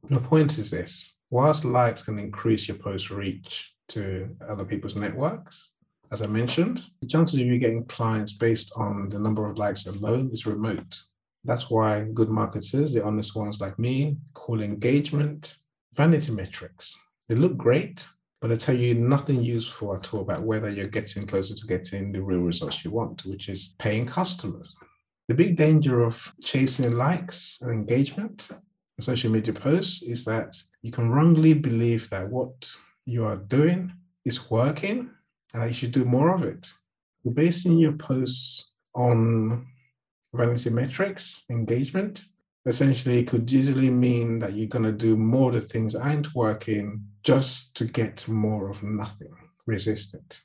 The 0.09 0.21
point 0.21 0.59
is 0.59 0.71
this 0.71 1.17
whilst 1.31 1.65
likes 1.65 2.03
can 2.03 2.19
increase 2.19 2.69
your 2.69 2.77
post 2.79 3.11
reach 3.11 3.74
to 3.89 4.35
other 4.49 4.65
people's 4.65 4.97
networks, 4.97 5.71
as 6.15 6.23
I 6.23 6.27
mentioned, 6.27 6.83
the 7.01 7.09
chances 7.09 7.41
of 7.41 7.47
you 7.47 7.59
getting 7.59 7.85
clients 7.87 8.33
based 8.33 8.73
on 8.77 9.09
the 9.09 9.19
number 9.19 9.49
of 9.49 9.59
likes 9.59 9.87
alone 9.87 10.31
is 10.33 10.47
remote. 10.47 11.03
That's 11.45 11.71
why 11.71 12.07
good 12.15 12.29
marketers, 12.29 12.93
the 12.93 13.05
honest 13.05 13.35
ones 13.35 13.61
like 13.61 13.79
me, 13.79 14.17
call 14.33 14.63
engagement 14.63 15.57
vanity 15.95 16.33
metrics. 16.33 16.95
They 17.29 17.35
look 17.35 17.57
great, 17.57 18.07
but 18.41 18.49
they 18.49 18.57
tell 18.57 18.77
you 18.77 18.95
nothing 18.95 19.43
useful 19.43 19.95
at 19.95 20.13
all 20.13 20.21
about 20.21 20.43
whether 20.43 20.71
you're 20.71 20.87
getting 20.87 21.27
closer 21.27 21.55
to 21.55 21.67
getting 21.67 22.13
the 22.13 22.23
real 22.23 22.41
results 22.41 22.85
you 22.85 22.91
want, 22.91 23.25
which 23.25 23.49
is 23.49 23.75
paying 23.79 24.07
customers. 24.07 24.75
The 25.29 25.35
big 25.35 25.57
danger 25.57 26.03
of 26.03 26.33
chasing 26.43 26.93
likes 26.93 27.59
and 27.63 27.71
engagement 27.71 28.51
in 28.53 29.03
social 29.03 29.31
media 29.31 29.55
posts 29.55 30.03
is 30.03 30.25
that 30.27 30.55
you 30.83 30.93
can 30.93 31.11
wrongly 31.11 31.55
believe 31.55 32.09
that 32.11 32.29
what 32.29 32.71
you 33.07 33.25
are 33.25 33.37
doing 33.37 33.93
is 34.25 34.51
working 34.51 35.11
and 35.53 35.63
that 35.63 35.69
you 35.69 35.75
should 35.75 35.93
do 35.93 36.05
more 36.05 36.35
of 36.35 36.43
it. 36.43 36.67
You're 37.23 37.35
basing 37.35 37.79
your 37.79 37.93
posts 37.93 38.73
on 38.95 39.67
vanity 40.35 40.71
metrics, 40.71 41.45
engagement, 41.51 42.25
essentially 42.67 43.23
could 43.25 43.51
easily 43.53 43.91
mean 43.91 44.39
that 44.39 44.55
you're 44.55 44.69
going 44.69 44.85
to 44.85 44.93
do 44.93 45.17
more 45.17 45.49
of 45.49 45.55
the 45.55 45.61
things 45.61 45.93
that 45.93 46.03
aren't 46.03 46.35
working 46.35 47.05
just 47.23 47.75
to 47.77 47.85
get 47.85 48.27
more 48.29 48.71
of 48.71 48.83
nothing. 48.83 49.35
Resist 49.67 50.15
it. 50.15 50.41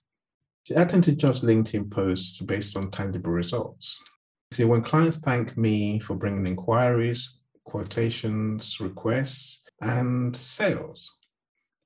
I 0.78 0.86
tend 0.86 1.04
to 1.06 1.16
judge 1.16 1.42
LinkedIn 1.42 1.90
posts 1.90 2.40
based 2.40 2.78
on 2.78 2.92
tangible 2.92 3.32
results. 3.32 3.98
See, 4.52 4.66
when 4.66 4.82
clients 4.82 5.18
thank 5.18 5.58
me 5.58 6.00
for 6.00 6.16
bringing 6.16 6.46
inquiries, 6.46 7.40
quotations, 7.66 8.80
requests, 8.80 9.64
and 9.82 10.36
sales, 10.36 11.12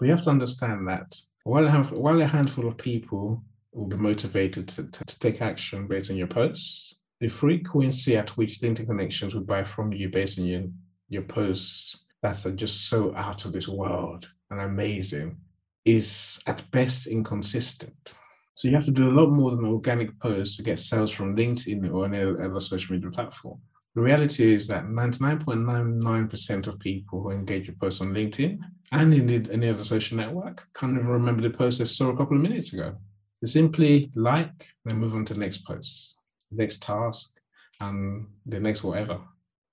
we 0.04 0.10
have 0.10 0.22
to 0.22 0.30
understand 0.30 0.86
that 0.86 1.16
while 1.46 1.66
a, 1.66 2.28
handful, 2.28 2.68
of 2.68 2.78
people 2.78 3.42
will 3.72 3.88
be 3.88 3.96
motivated 3.96 4.68
to, 4.68 4.84
to, 4.84 5.06
to 5.06 5.20
take 5.20 5.42
action 5.42 5.88
based 5.88 6.12
on 6.12 6.18
your 6.18 6.28
posts, 6.28 6.96
the 7.22 7.30
frequency 7.30 8.18
at 8.18 8.32
which 8.32 8.60
LinkedIn 8.60 8.86
connections 8.86 9.34
will 9.34 9.46
buy 9.46 9.64
from 9.64 9.94
you 9.94 10.10
based 10.10 10.40
on 10.40 10.46
your, 10.46 10.64
your 11.08 11.22
posts 11.22 12.04
that 12.22 12.46
are 12.46 12.52
just 12.52 12.90
so 12.90 13.16
out 13.16 13.46
of 13.46 13.54
this 13.54 13.70
world 13.70 14.30
and 14.52 14.60
amazing 14.60 15.38
is 15.86 16.38
at 16.48 16.70
best 16.72 17.08
inconsistent. 17.08 18.14
So 18.56 18.68
you 18.68 18.76
have 18.76 18.86
to 18.86 18.92
do 18.92 19.10
a 19.10 19.18
lot 19.18 19.32
more 19.32 19.52
than 19.52 19.64
organic 19.64 20.20
posts 20.20 20.58
to 20.58 20.64
get 20.64 20.80
sales 20.80 21.12
from 21.12 21.34
LinkedIn 21.34 21.94
or 21.94 22.06
any 22.08 22.20
other 22.20 22.60
social 22.60 22.94
media 22.94 23.10
platform. 23.10 23.60
The 23.96 24.02
reality 24.02 24.54
is 24.54 24.68
that 24.68 24.86
99.99% 24.86 26.68
of 26.68 26.80
people 26.80 27.22
who 27.22 27.30
engage 27.30 27.68
with 27.68 27.80
posts 27.80 28.02
on 28.02 28.14
LinkedIn 28.14 28.60
and 28.92 29.14
indeed 29.14 29.52
any 29.52 29.70
other 29.70 29.84
social 29.84 30.18
network 30.18 30.68
can't 30.74 30.94
even 30.94 31.08
remember 31.08 31.44
the 31.44 31.52
post 31.52 31.78
they 31.78 31.86
saw 31.86 32.10
a 32.10 32.18
couple 32.18 32.36
of 32.36 32.42
minutes 32.42 32.74
ago. 32.74 32.96
They 33.42 33.48
simply 33.48 34.12
like, 34.16 34.74
then 34.86 34.98
move 34.98 35.14
on 35.14 35.26
to 35.26 35.34
the 35.36 35.40
next 35.40 35.66
post, 35.66 36.16
the 36.50 36.58
next 36.58 36.82
task, 36.82 37.34
and 37.82 38.28
the 38.46 38.60
next 38.60 38.84
whatever. 38.84 39.20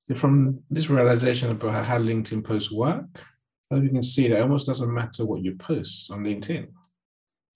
So 0.04 0.14
from 0.14 0.60
this 0.70 0.90
realization 0.90 1.50
about 1.50 1.84
how 1.84 1.98
LinkedIn 1.98 2.44
posts 2.44 2.70
work, 2.70 3.24
as 3.70 3.82
you 3.82 3.90
can 3.90 4.02
see 4.02 4.28
that 4.28 4.38
it 4.38 4.42
almost 4.42 4.66
doesn't 4.66 4.92
matter 4.92 5.24
what 5.24 5.42
you 5.42 5.54
post 5.54 6.10
on 6.10 6.24
LinkedIn. 6.24 6.68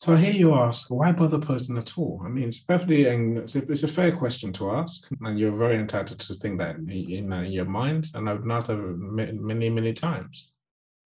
So 0.04 0.14
hear 0.16 0.34
you 0.34 0.52
ask, 0.52 0.90
why 0.90 1.12
bother 1.12 1.38
posting 1.38 1.78
at 1.78 1.96
all? 1.96 2.20
I 2.22 2.28
mean, 2.28 2.48
it's 2.48 2.58
perfectly, 2.58 3.06
and 3.06 3.38
it's 3.38 3.56
a, 3.56 3.62
it's 3.72 3.84
a 3.84 3.88
fair 3.88 4.14
question 4.14 4.52
to 4.52 4.70
ask, 4.72 5.08
and 5.22 5.38
you're 5.38 5.56
very 5.56 5.78
entitled 5.78 6.20
to 6.20 6.34
think 6.34 6.58
that 6.58 6.76
in, 6.76 7.32
in 7.32 7.50
your 7.50 7.64
mind, 7.64 8.08
and 8.12 8.28
I've 8.28 8.44
not 8.44 8.68
many, 8.68 9.70
many 9.70 9.94
times. 9.94 10.50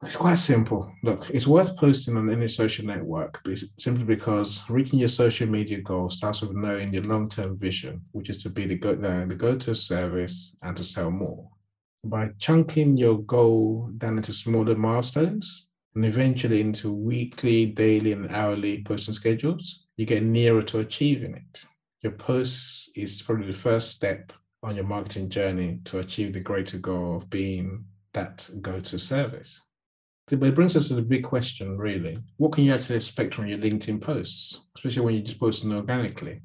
It's 0.03 0.17
quite 0.17 0.39
simple. 0.39 0.93
Look, 1.05 1.31
it's 1.31 1.47
worth 1.47 1.77
posting 1.77 2.17
on 2.17 2.29
any 2.29 2.49
social 2.49 2.87
network 2.87 3.41
simply 3.79 4.03
because 4.03 4.69
reaching 4.69 4.99
your 4.99 5.07
social 5.07 5.47
media 5.47 5.81
goal 5.81 6.11
starts 6.11 6.41
with 6.43 6.57
knowing 6.57 6.93
your 6.93 7.05
long-term 7.05 7.57
vision, 7.57 8.03
which 8.11 8.31
is 8.31 8.43
to 8.43 8.51
be 8.51 8.67
the 8.67 8.75
go, 8.75 8.95
uh, 8.95 9.27
the 9.27 9.37
go-to 9.37 9.77
service 9.77 10.57
and 10.63 10.77
to 10.77 10.83
sell 10.83 11.13
more. 11.13 11.49
By 12.03 12.31
chunking 12.41 12.97
your 12.97 13.19
goal 13.19 13.91
down 13.97 14.17
into 14.17 14.33
smaller 14.33 14.75
milestones, 14.75 15.68
and 15.99 16.07
eventually 16.07 16.61
into 16.61 16.93
weekly, 16.93 17.67
daily, 17.67 18.13
and 18.13 18.31
hourly 18.31 18.85
posting 18.85 19.13
schedules, 19.13 19.89
you 19.97 20.07
get 20.07 20.23
nearer 20.23 20.63
to 20.63 20.79
achieving 20.79 21.35
it. 21.35 21.65
Your 22.03 22.13
post 22.13 22.93
is 22.95 23.21
probably 23.21 23.49
the 23.49 23.53
first 23.53 23.91
step 23.91 24.33
on 24.63 24.77
your 24.77 24.85
marketing 24.85 25.29
journey 25.29 25.81
to 25.87 25.99
achieve 25.99 26.33
the 26.33 26.39
greater 26.39 26.79
goal 26.79 27.17
of 27.17 27.29
being 27.29 27.85
that 28.13 28.49
go 28.61 28.79
to 28.79 28.97
service. 28.97 29.61
But 30.29 30.41
it 30.45 30.55
brings 30.55 30.77
us 30.77 30.87
to 30.87 30.95
the 30.95 31.03
big 31.03 31.25
question, 31.25 31.77
really. 31.77 32.17
What 32.37 32.53
can 32.53 32.63
you 32.63 32.75
actually 32.75 32.95
expect 32.95 33.35
from 33.35 33.49
your 33.49 33.59
LinkedIn 33.59 34.01
posts, 34.01 34.69
especially 34.77 35.03
when 35.03 35.15
you're 35.15 35.25
just 35.25 35.41
posting 35.41 35.73
organically? 35.73 36.43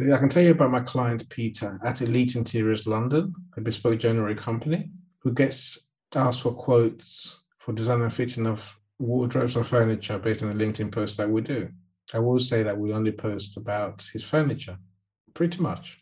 I 0.00 0.18
can 0.18 0.28
tell 0.28 0.42
you 0.42 0.50
about 0.50 0.70
my 0.70 0.80
client, 0.80 1.26
Peter, 1.30 1.80
at 1.82 2.02
Elite 2.02 2.36
Interiors 2.36 2.86
London, 2.86 3.34
a 3.56 3.62
bespoke 3.62 4.00
joinery 4.00 4.34
company, 4.34 4.90
who 5.20 5.32
gets 5.32 5.78
asked 6.14 6.42
for 6.42 6.52
quotes 6.52 7.38
for 7.58 7.72
design 7.72 8.02
and 8.02 8.12
fitting 8.12 8.46
of 8.46 8.76
wardrobes 8.98 9.56
or 9.56 9.64
furniture 9.64 10.18
based 10.18 10.42
on 10.42 10.56
the 10.56 10.64
LinkedIn 10.64 10.92
post 10.92 11.16
that 11.16 11.28
we 11.28 11.40
do. 11.40 11.68
I 12.14 12.18
will 12.18 12.38
say 12.38 12.62
that 12.62 12.78
we 12.78 12.92
only 12.92 13.12
post 13.12 13.56
about 13.56 14.02
his 14.12 14.22
furniture, 14.22 14.76
pretty 15.34 15.60
much. 15.60 15.98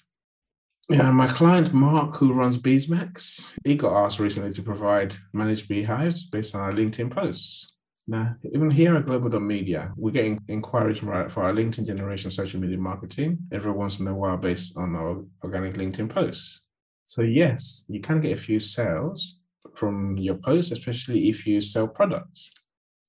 Yeah, 0.89 1.11
my 1.13 1.29
client 1.29 1.73
Mark, 1.73 2.17
who 2.17 2.33
runs 2.33 2.59
Beesmax, 2.59 3.55
he 3.65 3.77
got 3.77 4.05
asked 4.05 4.19
recently 4.19 4.53
to 4.53 4.63
provide 4.63 5.15
managed 5.33 5.69
beehives 5.69 6.25
based 6.25 6.55
on 6.55 6.63
our 6.63 6.73
LinkedIn 6.73 7.11
posts. 7.13 7.77
Now, 8.09 8.35
even 8.53 8.71
here 8.71 8.97
at 8.97 9.07
Global.media, 9.07 9.93
we're 9.97 10.11
getting 10.11 10.41
inquiries 10.49 10.99
for 10.99 11.15
our, 11.15 11.29
for 11.29 11.45
our 11.45 11.53
LinkedIn 11.53 11.87
generation 11.87 12.31
social 12.31 12.61
media 12.61 12.79
marketing 12.79 13.39
every 13.53 13.71
once 13.71 14.01
in 14.01 14.09
a 14.09 14.15
while 14.15 14.37
based 14.37 14.77
on 14.77 14.97
our 14.97 15.25
organic 15.45 15.75
LinkedIn 15.75 16.11
posts. 16.11 16.61
So, 17.07 17.23
yes, 17.23 17.85
you 17.89 18.01
can 18.01 18.21
get 18.21 18.33
a 18.33 18.41
few 18.41 18.59
sales, 18.59 19.41
from 19.75 20.17
your 20.19 20.37
posts, 20.37 20.73
especially 20.73 21.29
if 21.29 21.47
you 21.47 21.61
sell 21.61 21.89
products. 21.89 22.51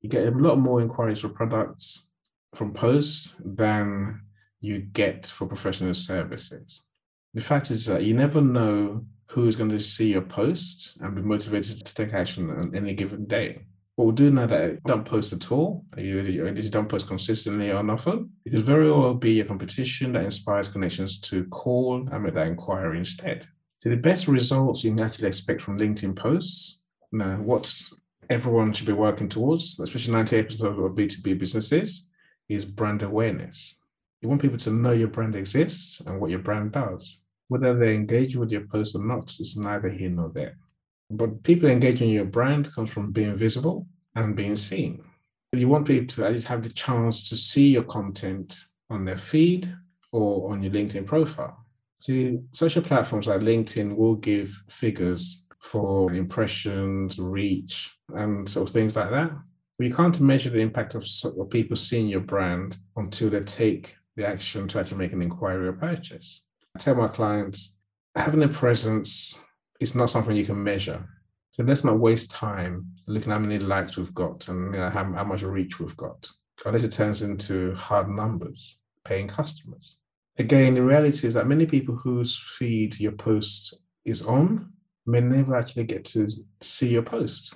You 0.01 0.09
get 0.09 0.27
a 0.27 0.31
lot 0.31 0.57
more 0.57 0.81
inquiries 0.81 1.19
for 1.19 1.29
products 1.29 2.07
from 2.55 2.73
posts 2.73 3.35
than 3.43 4.21
you 4.59 4.79
get 4.79 5.27
for 5.27 5.47
professional 5.47 5.93
services. 5.93 6.81
The 7.33 7.41
fact 7.41 7.71
is 7.71 7.85
that 7.85 8.03
you 8.03 8.13
never 8.13 8.41
know 8.41 9.05
who 9.27 9.47
is 9.47 9.55
going 9.55 9.69
to 9.69 9.79
see 9.79 10.11
your 10.11 10.21
posts 10.21 10.97
and 11.01 11.15
be 11.15 11.21
motivated 11.21 11.85
to 11.85 11.93
take 11.93 12.13
action 12.13 12.49
on 12.49 12.75
any 12.75 12.93
given 12.93 13.25
day. 13.25 13.61
What 13.95 14.05
we'll 14.05 14.15
do 14.15 14.31
now 14.31 14.47
that 14.47 14.71
you 14.71 14.79
don't 14.85 15.05
post 15.05 15.31
at 15.31 15.51
all, 15.51 15.85
you, 15.97 16.21
you 16.21 16.69
don't 16.69 16.89
post 16.89 17.07
consistently 17.07 17.71
or 17.71 17.91
often, 17.91 18.31
it 18.45 18.51
could 18.51 18.65
very 18.65 18.89
well 18.91 19.13
be 19.13 19.39
a 19.39 19.45
competition 19.45 20.13
that 20.13 20.23
inspires 20.23 20.67
connections 20.67 21.19
to 21.21 21.45
call 21.45 22.07
and 22.11 22.23
make 22.23 22.33
that 22.33 22.47
inquiry 22.47 22.97
instead. 22.97 23.47
So 23.77 23.89
the 23.89 23.97
best 23.97 24.27
results 24.27 24.83
you 24.83 24.91
can 24.93 25.03
actually 25.03 25.27
expect 25.27 25.61
from 25.61 25.77
LinkedIn 25.77 26.15
posts, 26.15 26.83
you 27.11 27.19
know, 27.19 27.35
what 27.37 27.71
everyone 28.29 28.73
should 28.73 28.87
be 28.87 28.93
working 28.93 29.29
towards, 29.29 29.79
especially 29.79 30.13
98% 30.13 30.61
of 30.63 30.95
B2B 30.95 31.39
businesses, 31.39 32.07
is 32.49 32.65
brand 32.65 33.01
awareness. 33.01 33.75
You 34.21 34.29
want 34.29 34.41
people 34.41 34.57
to 34.59 34.71
know 34.71 34.91
your 34.91 35.07
brand 35.07 35.35
exists 35.35 36.01
and 36.01 36.19
what 36.19 36.29
your 36.29 36.39
brand 36.39 36.73
does. 36.73 37.21
Whether 37.47 37.77
they 37.77 37.95
engage 37.95 38.35
with 38.35 38.51
your 38.51 38.67
post 38.67 38.95
or 38.95 39.03
not 39.03 39.35
is 39.39 39.57
neither 39.57 39.89
here 39.89 40.09
nor 40.09 40.31
there. 40.33 40.57
But 41.09 41.43
people 41.43 41.69
engaging 41.69 42.09
your 42.09 42.25
brand 42.25 42.71
comes 42.73 42.89
from 42.89 43.11
being 43.11 43.35
visible 43.35 43.87
and 44.15 44.35
being 44.35 44.55
seen. 44.55 45.03
You 45.51 45.67
want 45.67 45.87
people 45.87 46.07
to 46.15 46.25
at 46.25 46.33
least 46.33 46.47
have 46.47 46.63
the 46.63 46.69
chance 46.69 47.27
to 47.29 47.35
see 47.35 47.67
your 47.67 47.83
content 47.83 48.57
on 48.89 49.03
their 49.03 49.17
feed 49.17 49.73
or 50.13 50.51
on 50.51 50.63
your 50.63 50.71
LinkedIn 50.71 51.05
profile. 51.05 51.65
See, 51.97 52.39
social 52.53 52.81
platforms 52.81 53.27
like 53.27 53.41
LinkedIn 53.41 53.95
will 53.95 54.15
give 54.15 54.55
figures 54.69 55.40
for 55.61 56.13
impressions, 56.13 57.19
reach, 57.19 57.95
and 58.15 58.49
sort 58.49 58.67
of 58.67 58.73
things 58.73 58.95
like 58.95 59.11
that. 59.11 59.31
But 59.77 59.87
you 59.87 59.93
can't 59.93 60.19
measure 60.19 60.49
the 60.49 60.59
impact 60.59 60.95
of, 60.95 61.05
of 61.23 61.49
people 61.49 61.75
seeing 61.75 62.07
your 62.07 62.21
brand 62.21 62.77
until 62.97 63.29
they 63.29 63.39
take 63.41 63.95
the 64.15 64.27
action 64.27 64.67
to 64.67 64.79
actually 64.79 64.97
make 64.97 65.13
an 65.13 65.21
inquiry 65.21 65.67
or 65.67 65.73
purchase. 65.73 66.41
I 66.75 66.79
tell 66.79 66.95
my 66.95 67.07
clients, 67.07 67.77
having 68.15 68.43
a 68.43 68.47
presence 68.47 69.39
is 69.79 69.95
not 69.95 70.09
something 70.09 70.35
you 70.35 70.45
can 70.45 70.61
measure. 70.61 71.07
So 71.51 71.63
let's 71.63 71.83
not 71.83 71.99
waste 71.99 72.31
time 72.31 72.85
looking 73.07 73.31
at 73.31 73.35
how 73.35 73.39
many 73.39 73.59
likes 73.59 73.97
we've 73.97 74.13
got 74.13 74.47
and 74.47 74.73
you 74.73 74.79
know, 74.79 74.89
how, 74.89 75.03
how 75.13 75.23
much 75.23 75.43
reach 75.43 75.79
we've 75.79 75.97
got, 75.97 76.29
unless 76.65 76.83
it 76.83 76.91
turns 76.91 77.21
into 77.21 77.75
hard 77.75 78.09
numbers, 78.09 78.77
paying 79.05 79.27
customers. 79.27 79.97
Again, 80.37 80.75
the 80.75 80.83
reality 80.83 81.27
is 81.27 81.33
that 81.33 81.47
many 81.47 81.65
people 81.65 81.95
whose 81.95 82.41
feed 82.57 82.99
your 82.99 83.11
post 83.11 83.73
is 84.05 84.21
on 84.21 84.71
may 85.05 85.21
never 85.21 85.55
actually 85.55 85.83
get 85.85 86.05
to 86.05 86.29
see 86.61 86.89
your 86.89 87.03
post. 87.03 87.53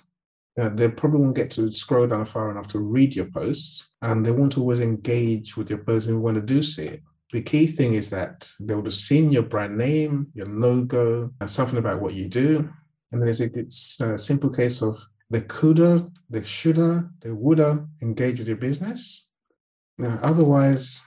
You 0.58 0.64
know, 0.64 0.70
they 0.70 0.88
probably 0.88 1.20
won't 1.20 1.36
get 1.36 1.52
to 1.52 1.72
scroll 1.74 2.08
down 2.08 2.26
far 2.26 2.50
enough 2.50 2.68
to 2.70 2.80
read 2.80 3.16
your 3.16 3.26
posts, 3.26 3.92
and 4.02 4.26
they 4.26 4.32
won't 4.32 4.58
always 4.58 4.80
engage 4.80 5.58
with 5.58 5.70
your 5.70 5.80
post 5.80 6.08
even 6.08 6.22
when 6.22 6.36
they 6.36 6.42
do 6.42 6.62
see 6.62 6.86
it. 6.86 7.04
The 7.32 7.42
key 7.42 7.68
thing 7.68 7.96
is 7.96 8.10
that 8.12 8.50
they 8.60 8.74
would 8.74 8.86
have 8.86 8.94
seen 8.94 9.32
your 9.32 9.44
brand 9.44 9.78
name, 9.78 10.28
your 10.34 10.48
logo, 10.48 11.32
and 11.42 11.50
something 11.50 11.78
about 11.78 12.02
what 12.02 12.14
you 12.14 12.28
do, 12.30 12.70
and 13.12 13.22
then 13.22 13.30
it's 13.30 13.40
a, 13.42 13.60
it's 13.60 14.00
a 14.00 14.18
simple 14.18 14.50
case 14.50 14.82
of 14.82 14.98
they 15.30 15.42
coulda, 15.42 16.10
they 16.30 16.44
shoulda, 16.44 17.10
they 17.22 17.32
woulda 17.32 17.86
engage 18.02 18.40
with 18.40 18.48
your 18.48 18.58
business. 18.58 19.28
Now, 19.98 20.20
otherwise, 20.22 21.04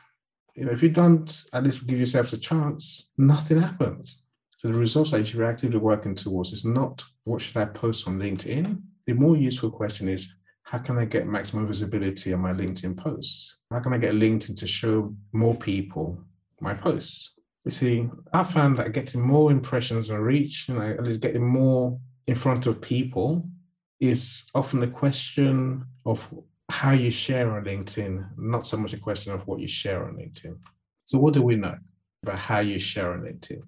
you 0.54 0.64
know, 0.64 0.72
if 0.72 0.82
you 0.82 0.88
don't 0.88 1.44
at 1.52 1.62
least 1.62 1.86
give 1.86 1.98
yourselves 1.98 2.32
a 2.32 2.38
chance, 2.38 3.10
nothing 3.16 3.60
happens. 3.60 4.17
So 4.58 4.66
the 4.66 4.74
results 4.74 5.12
that 5.12 5.32
you're 5.32 5.44
actively 5.44 5.78
working 5.78 6.16
towards 6.16 6.52
is 6.52 6.64
not 6.64 7.04
what 7.22 7.40
should 7.40 7.56
I 7.56 7.64
post 7.66 8.08
on 8.08 8.18
LinkedIn. 8.18 8.82
The 9.06 9.12
more 9.12 9.36
useful 9.36 9.70
question 9.70 10.08
is 10.08 10.34
how 10.64 10.78
can 10.78 10.98
I 10.98 11.04
get 11.04 11.28
maximum 11.28 11.68
visibility 11.68 12.32
on 12.32 12.40
my 12.40 12.52
LinkedIn 12.52 12.96
posts? 12.96 13.58
How 13.70 13.78
can 13.78 13.92
I 13.92 13.98
get 13.98 14.14
LinkedIn 14.14 14.58
to 14.58 14.66
show 14.66 15.14
more 15.32 15.54
people 15.54 16.20
my 16.60 16.74
posts? 16.74 17.34
You 17.64 17.70
see, 17.70 18.08
I 18.32 18.42
found 18.42 18.76
that 18.78 18.92
getting 18.92 19.20
more 19.20 19.52
impressions 19.52 20.10
and 20.10 20.24
reach, 20.24 20.68
you 20.68 20.74
know, 20.74 20.82
at 20.82 21.04
least 21.04 21.20
getting 21.20 21.46
more 21.46 21.96
in 22.26 22.34
front 22.34 22.66
of 22.66 22.80
people 22.80 23.48
is 24.00 24.50
often 24.56 24.82
a 24.82 24.88
question 24.88 25.84
of 26.04 26.28
how 26.68 26.90
you 26.90 27.12
share 27.12 27.56
on 27.56 27.64
LinkedIn, 27.64 28.28
not 28.36 28.66
so 28.66 28.76
much 28.76 28.92
a 28.92 28.98
question 28.98 29.32
of 29.32 29.46
what 29.46 29.60
you 29.60 29.68
share 29.68 30.04
on 30.04 30.16
LinkedIn. 30.16 30.56
So, 31.04 31.18
what 31.18 31.32
do 31.34 31.42
we 31.42 31.54
know 31.54 31.76
about 32.24 32.38
how 32.38 32.58
you 32.58 32.80
share 32.80 33.12
on 33.12 33.20
LinkedIn? 33.20 33.62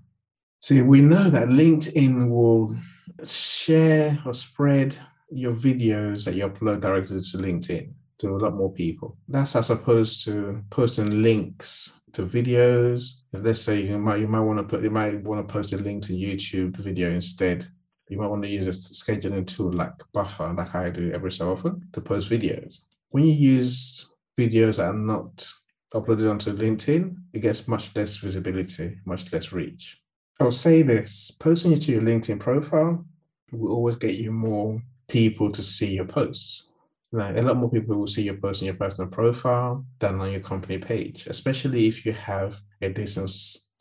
See, 0.60 0.82
we 0.82 1.00
know 1.00 1.30
that 1.30 1.48
LinkedIn 1.48 2.28
will 2.28 2.76
share 3.24 4.18
or 4.26 4.34
spread 4.34 4.96
your 5.30 5.54
videos 5.54 6.24
that 6.24 6.34
you 6.34 6.46
upload 6.46 6.82
directly 6.82 7.20
to 7.20 7.38
LinkedIn 7.38 7.92
to 8.18 8.28
a 8.28 8.36
lot 8.36 8.54
more 8.54 8.70
people. 8.70 9.16
That's 9.26 9.56
as 9.56 9.70
opposed 9.70 10.22
to 10.26 10.62
posting 10.68 11.22
links 11.22 12.00
to 12.12 12.26
videos. 12.26 13.14
Let's 13.32 13.62
say 13.62 13.80
you 13.80 13.98
might 13.98 14.20
you 14.20 14.28
might 14.28 14.40
want 14.40 14.58
to 14.58 14.64
put 14.64 14.82
you 14.82 14.90
might 14.90 15.22
want 15.22 15.46
to 15.46 15.52
post 15.52 15.72
a 15.72 15.78
link 15.78 16.02
to 16.04 16.12
YouTube 16.12 16.76
video 16.76 17.10
instead. 17.10 17.66
You 18.08 18.18
might 18.18 18.26
want 18.26 18.42
to 18.42 18.48
use 18.48 18.66
a 18.66 18.70
scheduling 18.70 19.46
tool 19.46 19.72
like 19.72 19.92
Buffer, 20.12 20.52
like 20.52 20.74
I 20.74 20.90
do 20.90 21.10
every 21.12 21.32
so 21.32 21.52
often, 21.52 21.88
to 21.92 22.00
post 22.00 22.28
videos. 22.28 22.80
When 23.10 23.24
you 23.24 23.32
use 23.32 24.06
videos 24.38 24.76
that 24.76 24.90
are 24.90 24.92
not 24.92 25.48
uploaded 25.94 26.30
onto 26.30 26.52
LinkedIn, 26.52 27.16
it 27.32 27.38
gets 27.38 27.66
much 27.66 27.94
less 27.96 28.16
visibility, 28.16 28.98
much 29.06 29.32
less 29.32 29.52
reach. 29.52 29.99
I'll 30.40 30.50
say 30.50 30.80
this 30.80 31.30
posting 31.30 31.72
it 31.72 31.82
to 31.82 31.92
your 31.92 32.00
LinkedIn 32.00 32.40
profile 32.40 33.04
will 33.52 33.72
always 33.72 33.96
get 33.96 34.14
you 34.14 34.32
more 34.32 34.80
people 35.06 35.52
to 35.52 35.62
see 35.62 35.94
your 35.94 36.06
posts. 36.06 36.68
Like 37.12 37.36
a 37.36 37.42
lot 37.42 37.58
more 37.58 37.70
people 37.70 37.98
will 37.98 38.06
see 38.06 38.22
your 38.22 38.36
post 38.36 38.62
on 38.62 38.66
your 38.66 38.76
personal 38.76 39.10
profile 39.10 39.84
than 39.98 40.18
on 40.18 40.32
your 40.32 40.40
company 40.40 40.78
page, 40.78 41.26
especially 41.26 41.88
if 41.88 42.06
you 42.06 42.14
have 42.14 42.58
a 42.80 42.88
decent 42.88 43.30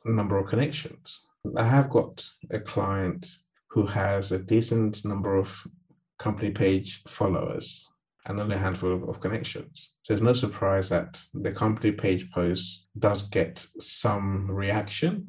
number 0.04 0.38
of 0.38 0.48
connections. 0.48 1.22
I 1.56 1.66
have 1.66 1.90
got 1.90 2.28
a 2.52 2.60
client 2.60 3.26
who 3.70 3.86
has 3.86 4.34
a 4.34 4.40
decent 4.40 5.06
number 5.06 5.38
of 5.38 5.56
company 6.18 6.52
page 6.52 7.04
followers 7.08 7.88
and 8.26 8.38
only 8.38 8.56
a 8.56 8.60
handful 8.60 9.10
of, 9.10 9.20
connections. 9.22 9.94
So 10.02 10.14
it's 10.14 10.22
no 10.22 10.34
surprise 10.34 10.90
that 10.90 11.22
the 11.34 11.52
company 11.52 11.94
page 11.94 12.30
post 12.32 12.88
does 12.98 13.24
get 13.24 13.66
some 13.80 14.52
reaction, 14.52 15.26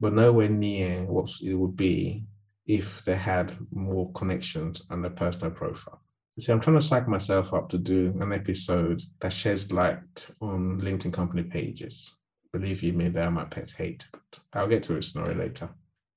but 0.00 0.12
nowhere 0.12 0.48
near 0.48 1.04
what 1.04 1.30
it 1.42 1.54
would 1.54 1.76
be 1.76 2.24
if 2.66 3.04
they 3.04 3.16
had 3.16 3.56
more 3.72 4.10
connections 4.12 4.82
and 4.90 5.04
a 5.04 5.10
personal 5.10 5.50
profile. 5.50 6.00
See, 6.38 6.52
I'm 6.52 6.60
trying 6.60 6.78
to 6.78 6.84
psych 6.84 7.06
myself 7.06 7.52
up 7.52 7.68
to 7.70 7.78
do 7.78 8.14
an 8.20 8.32
episode 8.32 9.02
that 9.20 9.32
sheds 9.32 9.72
light 9.72 10.30
on 10.40 10.80
LinkedIn 10.80 11.12
company 11.12 11.42
pages. 11.42 12.14
Believe 12.52 12.82
you 12.82 12.92
me, 12.92 13.08
they 13.08 13.20
are 13.20 13.30
my 13.30 13.44
pet 13.44 13.72
hate, 13.76 14.08
but 14.12 14.40
I'll 14.54 14.66
get 14.66 14.82
to 14.84 14.96
it 14.96 15.06
or 15.16 15.34
later. 15.34 15.68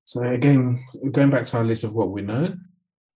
So 0.06 0.24
again, 0.24 0.84
going 1.12 1.30
back 1.30 1.46
to 1.48 1.58
our 1.58 1.64
list 1.64 1.84
of 1.84 1.94
what 1.94 2.12
we 2.12 2.22
know, 2.22 2.56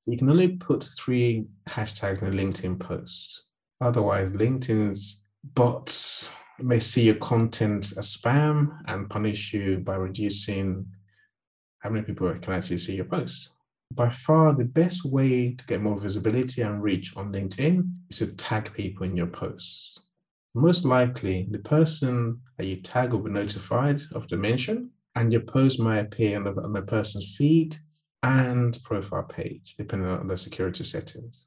you 0.05 0.17
can 0.17 0.29
only 0.29 0.49
put 0.49 0.83
three 0.83 1.45
hashtags 1.69 2.21
in 2.21 2.27
a 2.27 2.31
LinkedIn 2.31 2.79
post. 2.79 3.43
Otherwise, 3.79 4.31
LinkedIn's 4.31 5.23
bots 5.43 6.31
may 6.59 6.79
see 6.79 7.03
your 7.03 7.15
content 7.15 7.93
as 7.97 8.15
spam 8.15 8.79
and 8.87 9.09
punish 9.09 9.53
you 9.53 9.77
by 9.79 9.95
reducing 9.95 10.85
how 11.79 11.89
many 11.89 12.05
people 12.05 12.33
can 12.41 12.53
actually 12.53 12.77
see 12.77 12.95
your 12.95 13.05
posts. 13.05 13.49
By 13.93 14.09
far, 14.09 14.53
the 14.53 14.65
best 14.65 15.05
way 15.05 15.53
to 15.53 15.65
get 15.65 15.81
more 15.81 15.97
visibility 15.97 16.61
and 16.61 16.83
reach 16.83 17.15
on 17.15 17.31
LinkedIn 17.31 17.89
is 18.09 18.17
to 18.17 18.27
tag 18.27 18.73
people 18.73 19.05
in 19.05 19.15
your 19.15 19.27
posts. 19.27 19.99
Most 20.55 20.85
likely, 20.85 21.47
the 21.51 21.59
person 21.59 22.41
that 22.57 22.65
you 22.65 22.77
tag 22.77 23.13
will 23.13 23.19
be 23.19 23.31
notified 23.31 24.01
of 24.13 24.27
the 24.27 24.37
mention, 24.37 24.89
and 25.15 25.31
your 25.31 25.41
post 25.41 25.79
might 25.79 25.99
appear 25.99 26.37
on 26.37 26.43
the, 26.43 26.61
on 26.61 26.73
the 26.73 26.81
person's 26.81 27.35
feed 27.37 27.77
and 28.23 28.77
profile 28.83 29.23
page, 29.23 29.75
depending 29.77 30.09
on 30.09 30.27
the 30.27 30.35
security 30.35 30.83
settings. 30.83 31.45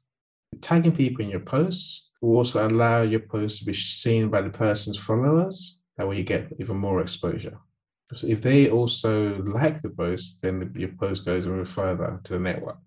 Tagging 0.61 0.95
people 0.95 1.23
in 1.23 1.29
your 1.29 1.41
posts 1.41 2.10
will 2.21 2.37
also 2.37 2.67
allow 2.67 3.01
your 3.01 3.21
post 3.21 3.59
to 3.59 3.65
be 3.65 3.73
seen 3.73 4.29
by 4.29 4.41
the 4.41 4.49
person's 4.49 4.97
followers. 4.97 5.79
That 5.97 6.07
way, 6.07 6.17
you 6.17 6.23
get 6.23 6.53
even 6.59 6.77
more 6.77 7.01
exposure. 7.01 7.57
So 8.13 8.27
if 8.27 8.41
they 8.41 8.69
also 8.69 9.41
like 9.43 9.81
the 9.81 9.89
post, 9.89 10.39
then 10.41 10.73
your 10.75 10.89
post 10.89 11.25
goes 11.25 11.47
even 11.47 11.65
further 11.65 12.19
to 12.23 12.33
the 12.33 12.39
network. 12.39 12.77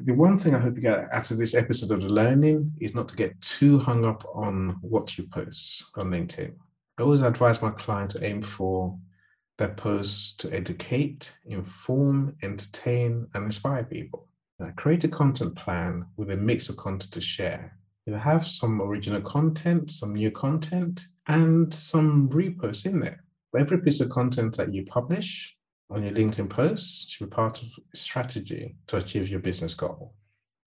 The 0.00 0.12
one 0.12 0.36
thing 0.36 0.54
I 0.54 0.58
hope 0.58 0.74
you 0.74 0.82
get 0.82 1.12
out 1.12 1.30
of 1.30 1.38
this 1.38 1.54
episode 1.54 1.92
of 1.92 2.02
the 2.02 2.08
learning 2.08 2.72
is 2.80 2.94
not 2.94 3.08
to 3.08 3.16
get 3.16 3.40
too 3.40 3.78
hung 3.78 4.04
up 4.04 4.24
on 4.34 4.76
what 4.80 5.16
you 5.16 5.28
post 5.28 5.84
on 5.94 6.10
LinkedIn. 6.10 6.52
I 6.98 7.02
always 7.02 7.20
advise 7.22 7.62
my 7.62 7.70
clients 7.70 8.14
to 8.14 8.24
aim 8.24 8.42
for 8.42 8.98
their 9.58 9.74
posts 9.74 10.36
to 10.38 10.52
educate, 10.52 11.38
inform, 11.46 12.34
entertain, 12.42 13.28
and 13.34 13.44
inspire 13.44 13.84
people. 13.84 14.28
Now, 14.58 14.72
create 14.76 15.04
a 15.04 15.08
content 15.08 15.54
plan 15.54 16.06
with 16.16 16.30
a 16.30 16.36
mix 16.36 16.68
of 16.68 16.76
content 16.76 17.12
to 17.12 17.20
share. 17.20 17.78
You 18.06 18.12
know, 18.12 18.18
have 18.18 18.46
some 18.46 18.82
original 18.82 19.20
content, 19.20 19.90
some 19.90 20.14
new 20.14 20.30
content, 20.30 21.06
and 21.28 21.72
some 21.72 22.28
reposts 22.28 22.84
in 22.86 23.00
there 23.00 23.22
every 23.58 23.80
piece 23.80 24.00
of 24.00 24.10
content 24.10 24.56
that 24.56 24.72
you 24.72 24.84
publish 24.86 25.56
on 25.90 26.02
your 26.02 26.12
LinkedIn 26.12 26.48
post 26.48 27.10
should 27.10 27.28
be 27.28 27.34
part 27.34 27.62
of 27.62 27.68
a 27.92 27.96
strategy 27.96 28.76
to 28.86 28.96
achieve 28.96 29.28
your 29.28 29.40
business 29.40 29.74
goal. 29.74 30.14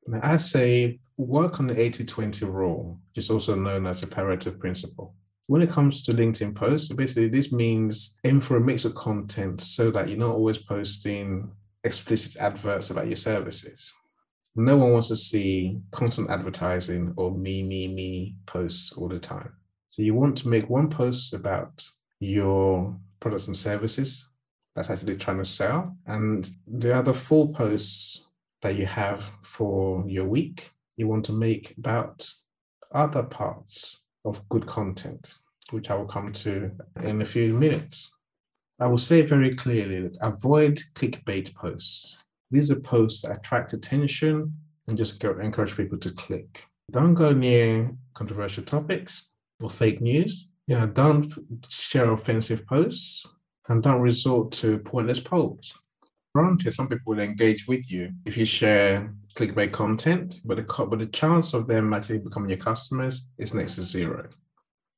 And 0.05 0.21
I 0.21 0.37
say 0.37 0.99
work 1.17 1.59
on 1.59 1.67
the 1.67 1.79
80 1.79 2.05
20 2.05 2.45
rule, 2.45 2.99
which 3.09 3.23
is 3.23 3.31
also 3.31 3.55
known 3.55 3.87
as 3.87 4.01
the 4.01 4.07
Pareto 4.07 4.57
principle. 4.57 5.15
When 5.47 5.61
it 5.61 5.69
comes 5.69 6.03
to 6.03 6.13
LinkedIn 6.13 6.55
posts, 6.55 6.93
basically 6.93 7.29
this 7.29 7.51
means 7.51 8.17
aim 8.23 8.39
for 8.39 8.57
a 8.57 8.61
mix 8.61 8.85
of 8.85 8.95
content 8.95 9.61
so 9.61 9.89
that 9.91 10.07
you're 10.07 10.17
not 10.17 10.35
always 10.35 10.57
posting 10.57 11.51
explicit 11.83 12.37
adverts 12.37 12.89
about 12.89 13.07
your 13.07 13.15
services. 13.15 13.93
No 14.55 14.77
one 14.77 14.93
wants 14.93 15.09
to 15.09 15.15
see 15.15 15.79
content 15.91 16.29
advertising 16.29 17.13
or 17.17 17.31
me, 17.31 17.61
me, 17.61 17.87
me 17.87 18.35
posts 18.45 18.93
all 18.93 19.09
the 19.09 19.19
time. 19.19 19.51
So 19.89 20.01
you 20.01 20.13
want 20.13 20.37
to 20.37 20.47
make 20.47 20.69
one 20.69 20.89
post 20.89 21.33
about 21.33 21.85
your 22.19 22.95
products 23.19 23.47
and 23.47 23.55
services 23.55 24.27
that's 24.75 24.89
actually 24.89 25.17
trying 25.17 25.39
to 25.39 25.45
sell. 25.45 25.95
And 26.05 26.49
the 26.67 26.95
other 26.95 27.13
four 27.13 27.51
posts 27.51 28.27
that 28.61 28.75
you 28.75 28.85
have 28.85 29.29
for 29.41 30.03
your 30.07 30.25
week, 30.25 30.71
you 30.97 31.07
want 31.07 31.25
to 31.25 31.33
make 31.33 31.75
about 31.77 32.29
other 32.93 33.23
parts 33.23 34.05
of 34.23 34.47
good 34.49 34.65
content, 34.65 35.37
which 35.71 35.89
I 35.89 35.95
will 35.95 36.05
come 36.05 36.31
to 36.33 36.71
in 37.03 37.21
a 37.21 37.25
few 37.25 37.53
minutes. 37.53 38.11
I 38.79 38.87
will 38.87 38.97
say 38.97 39.21
very 39.21 39.55
clearly 39.55 40.09
avoid 40.21 40.81
clickbait 40.95 41.53
posts. 41.55 42.17
These 42.51 42.71
are 42.71 42.79
posts 42.79 43.21
that 43.21 43.37
attract 43.37 43.73
attention 43.73 44.53
and 44.87 44.97
just 44.97 45.19
go, 45.19 45.37
encourage 45.39 45.75
people 45.75 45.97
to 45.99 46.11
click. 46.11 46.65
Don't 46.91 47.15
go 47.15 47.33
near 47.33 47.91
controversial 48.13 48.63
topics 48.63 49.29
or 49.59 49.69
fake 49.69 50.01
news 50.01 50.49
you 50.67 50.77
know, 50.77 50.87
don't 50.87 51.31
share 51.69 52.11
offensive 52.11 52.65
posts 52.65 53.25
and 53.69 53.83
don't 53.83 54.01
resort 54.01 54.51
to 54.53 54.79
pointless 54.79 55.19
polls. 55.19 55.73
Granted, 56.33 56.73
some 56.73 56.87
people 56.87 57.13
will 57.13 57.21
engage 57.21 57.67
with 57.67 57.89
you 57.89 58.11
if 58.25 58.35
you 58.35 58.45
share 58.45 59.13
clickbait 59.35 59.71
content, 59.71 60.41
but 60.43 60.57
the, 60.57 60.85
but 60.85 60.99
the 60.99 61.05
chance 61.07 61.53
of 61.53 61.67
them 61.67 61.93
actually 61.93 62.19
becoming 62.19 62.49
your 62.49 62.59
customers 62.59 63.29
is 63.37 63.53
next 63.53 63.75
to 63.75 63.83
zero. 63.83 64.27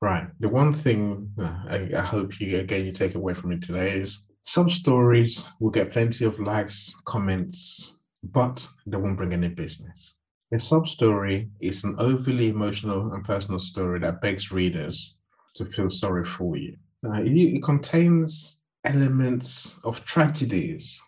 Right. 0.01 0.27
The 0.39 0.49
one 0.49 0.73
thing 0.73 1.31
uh, 1.39 1.63
I, 1.67 1.89
I 1.95 2.01
hope 2.01 2.39
you 2.39 2.57
again 2.59 2.85
you 2.85 2.91
take 2.91 3.15
away 3.15 3.33
from 3.33 3.51
it 3.51 3.61
today 3.61 3.97
is 3.97 4.26
some 4.41 4.69
stories 4.69 5.45
will 5.59 5.71
get 5.71 5.91
plenty 5.91 6.25
of 6.25 6.39
likes, 6.39 6.95
comments, 7.05 7.99
but 8.23 8.65
they 8.85 8.97
won't 8.97 9.17
bring 9.17 9.33
any 9.33 9.49
business. 9.49 10.13
A 10.53 10.59
sub 10.59 10.87
story 10.87 11.49
is 11.59 11.83
an 11.83 11.95
overly 11.99 12.49
emotional 12.49 13.13
and 13.13 13.23
personal 13.23 13.59
story 13.59 13.99
that 13.99 14.21
begs 14.21 14.51
readers 14.51 15.17
to 15.55 15.65
feel 15.65 15.89
sorry 15.89 16.23
for 16.23 16.55
you. 16.55 16.77
Uh, 17.05 17.21
it, 17.21 17.31
it 17.31 17.63
contains 17.63 18.59
elements 18.85 19.75
of 19.83 20.03
tragedies, 20.05 21.01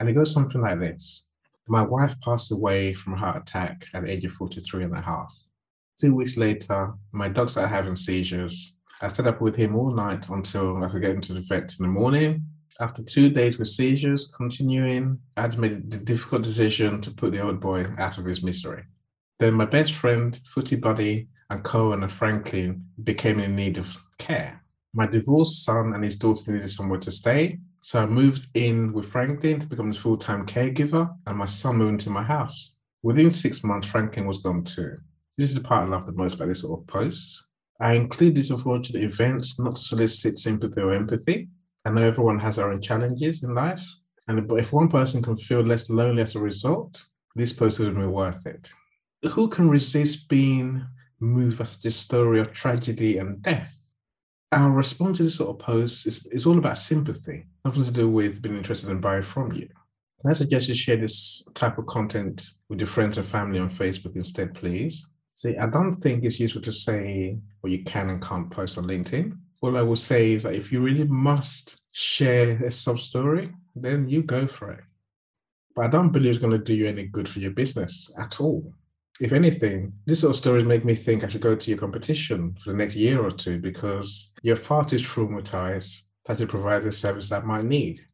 and 0.00 0.08
it 0.08 0.14
goes 0.14 0.32
something 0.32 0.62
like 0.62 0.80
this 0.80 1.26
My 1.68 1.82
wife 1.82 2.18
passed 2.22 2.50
away 2.52 2.94
from 2.94 3.12
a 3.12 3.16
heart 3.16 3.36
attack 3.36 3.84
at 3.92 4.04
the 4.04 4.10
age 4.10 4.24
of 4.24 4.32
43 4.32 4.84
and 4.84 4.96
a 4.96 5.02
half. 5.02 5.34
Two 6.00 6.14
weeks 6.14 6.36
later, 6.36 6.94
my 7.12 7.28
dog 7.28 7.50
started 7.50 7.68
having 7.68 7.96
seizures. 7.96 8.76
I 9.00 9.08
stayed 9.08 9.26
up 9.26 9.40
with 9.40 9.56
him 9.56 9.76
all 9.76 9.94
night 9.94 10.28
until 10.30 10.82
I 10.82 10.88
could 10.88 11.02
get 11.02 11.10
him 11.10 11.20
to 11.22 11.34
the 11.34 11.40
vet 11.40 11.74
in 11.78 11.82
the 11.84 11.88
morning. 11.88 12.44
After 12.78 13.02
two 13.02 13.30
days 13.30 13.58
with 13.58 13.68
seizures 13.68 14.32
continuing, 14.36 15.18
I 15.38 15.48
made 15.56 15.90
the 15.90 15.96
difficult 15.96 16.42
decision 16.42 17.00
to 17.00 17.10
put 17.10 17.32
the 17.32 17.40
old 17.40 17.58
boy 17.58 17.86
out 17.96 18.18
of 18.18 18.26
his 18.26 18.42
misery. 18.42 18.84
Then 19.38 19.54
my 19.54 19.64
best 19.64 19.94
friend, 19.94 20.38
footy 20.44 20.76
buddy, 20.76 21.28
and 21.48 21.64
co-owner 21.64 22.08
Franklin 22.08 22.84
became 23.04 23.40
in 23.40 23.56
need 23.56 23.78
of 23.78 23.96
care. 24.18 24.62
My 24.92 25.06
divorced 25.06 25.64
son 25.64 25.94
and 25.94 26.04
his 26.04 26.16
daughter 26.16 26.52
needed 26.52 26.70
somewhere 26.70 27.00
to 27.00 27.10
stay, 27.10 27.58
so 27.80 28.02
I 28.02 28.06
moved 28.06 28.46
in 28.54 28.92
with 28.92 29.06
Franklin 29.06 29.60
to 29.60 29.66
become 29.66 29.88
his 29.88 29.98
full-time 29.98 30.44
caregiver, 30.44 31.14
and 31.26 31.38
my 31.38 31.46
son 31.46 31.76
moved 31.76 31.92
into 31.92 32.10
my 32.10 32.22
house. 32.22 32.72
Within 33.02 33.30
six 33.30 33.64
months, 33.64 33.86
Franklin 33.86 34.26
was 34.26 34.38
gone 34.38 34.64
too. 34.64 34.96
This 35.38 35.50
is 35.50 35.54
the 35.54 35.62
part 35.62 35.86
I 35.86 35.90
love 35.90 36.04
the 36.04 36.12
most 36.12 36.34
about 36.34 36.48
this 36.48 36.60
sort 36.60 36.80
of 36.80 36.86
posts. 36.86 37.42
I 37.80 37.94
include 37.94 38.34
these 38.34 38.50
unfortunate 38.50 39.02
events 39.02 39.58
not 39.58 39.76
to 39.76 39.82
solicit 39.82 40.38
sympathy 40.38 40.80
or 40.80 40.92
empathy. 40.92 41.48
I 41.86 41.90
know 41.90 42.02
everyone 42.02 42.40
has 42.40 42.56
their 42.56 42.72
own 42.72 42.82
challenges 42.82 43.44
in 43.44 43.54
life, 43.54 43.80
and 44.26 44.48
but 44.48 44.56
if 44.56 44.72
one 44.72 44.88
person 44.88 45.22
can 45.22 45.36
feel 45.36 45.60
less 45.60 45.88
lonely 45.88 46.20
as 46.20 46.34
a 46.34 46.40
result, 46.40 47.00
this 47.36 47.52
post 47.52 47.78
would 47.78 47.94
be 47.94 48.04
worth 48.04 48.44
it. 48.44 48.68
Who 49.30 49.46
can 49.46 49.68
resist 49.68 50.28
being 50.28 50.84
moved 51.20 51.58
by 51.58 51.68
this 51.84 51.94
story 51.94 52.40
of 52.40 52.52
tragedy 52.52 53.18
and 53.18 53.40
death? 53.40 53.72
Our 54.50 54.72
response 54.72 55.18
to 55.18 55.22
this 55.22 55.36
sort 55.36 55.50
of 55.50 55.64
post 55.64 56.08
is, 56.08 56.26
is 56.32 56.44
all 56.44 56.58
about 56.58 56.78
sympathy, 56.78 57.46
nothing 57.64 57.84
to 57.84 57.92
do 57.92 58.10
with 58.10 58.42
being 58.42 58.56
interested 58.56 58.90
in 58.90 59.00
buying 59.00 59.22
from 59.22 59.52
you. 59.52 59.68
Can 60.20 60.30
I 60.30 60.32
suggest 60.32 60.68
you 60.68 60.74
share 60.74 60.96
this 60.96 61.46
type 61.54 61.78
of 61.78 61.86
content 61.86 62.50
with 62.68 62.80
your 62.80 62.88
friends 62.88 63.16
and 63.16 63.26
family 63.26 63.60
on 63.60 63.70
Facebook 63.70 64.16
instead, 64.16 64.54
please? 64.54 65.06
See, 65.34 65.56
I 65.56 65.68
don't 65.68 65.94
think 65.94 66.24
it's 66.24 66.40
useful 66.40 66.62
to 66.62 66.72
say 66.72 67.38
what 67.60 67.70
you 67.70 67.84
can 67.84 68.10
and 68.10 68.20
can't 68.20 68.50
post 68.50 68.76
on 68.76 68.86
LinkedIn. 68.86 69.38
All 69.62 69.76
I 69.76 69.82
will 69.82 69.96
say 69.96 70.32
is 70.32 70.42
that 70.42 70.54
if 70.54 70.70
you 70.70 70.80
really 70.80 71.04
must 71.04 71.80
share 71.92 72.62
a 72.64 72.70
sub 72.70 73.00
story, 73.00 73.52
then 73.74 74.08
you 74.08 74.22
go 74.22 74.46
for 74.46 74.72
it. 74.72 74.84
But 75.74 75.86
I 75.86 75.88
don't 75.88 76.12
believe 76.12 76.30
it's 76.30 76.38
going 76.38 76.52
to 76.52 76.58
do 76.58 76.74
you 76.74 76.86
any 76.86 77.06
good 77.06 77.28
for 77.28 77.40
your 77.40 77.50
business 77.50 78.10
at 78.18 78.40
all. 78.40 78.72
If 79.20 79.32
anything, 79.32 79.92
this 80.04 80.20
sort 80.20 80.32
of 80.32 80.36
stories 80.36 80.64
make 80.64 80.84
me 80.84 80.94
think 80.94 81.24
I 81.24 81.28
should 81.28 81.40
go 81.40 81.56
to 81.56 81.70
your 81.70 81.78
competition 81.78 82.56
for 82.60 82.70
the 82.70 82.76
next 82.76 82.96
year 82.96 83.20
or 83.20 83.30
two 83.30 83.58
because 83.58 84.32
you're 84.42 84.56
far 84.56 84.84
too 84.84 84.96
traumatized 84.96 86.02
that 86.26 86.38
you 86.38 86.46
provide 86.46 86.82
the 86.82 86.92
service 86.92 87.28
that 87.30 87.46
might 87.46 87.64
need. 87.64 88.04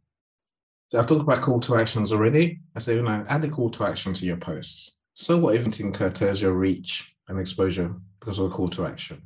So 0.89 0.99
I've 0.99 1.07
talked 1.07 1.23
about 1.23 1.43
call 1.43 1.59
to 1.61 1.77
actions 1.77 2.13
already. 2.13 2.61
I 2.77 2.79
say, 2.79 2.95
you 2.95 3.03
know, 3.03 3.25
add 3.29 3.45
a 3.45 3.49
call 3.49 3.71
to 3.71 3.85
action 3.85 4.15
to 4.15 4.27
your 4.27 4.37
posts. 4.37 4.97
So 5.15 5.39
what 5.39 5.57
if 5.57 5.67
it 5.67 5.95
curtails 5.95 6.41
your 6.41 6.53
reach 6.53 7.13
and 7.29 7.41
exposure 7.41 7.95
because 8.21 8.39
of 8.39 8.47
a 8.47 8.55
call 8.55 8.69
to 8.69 8.87
action. 8.87 9.21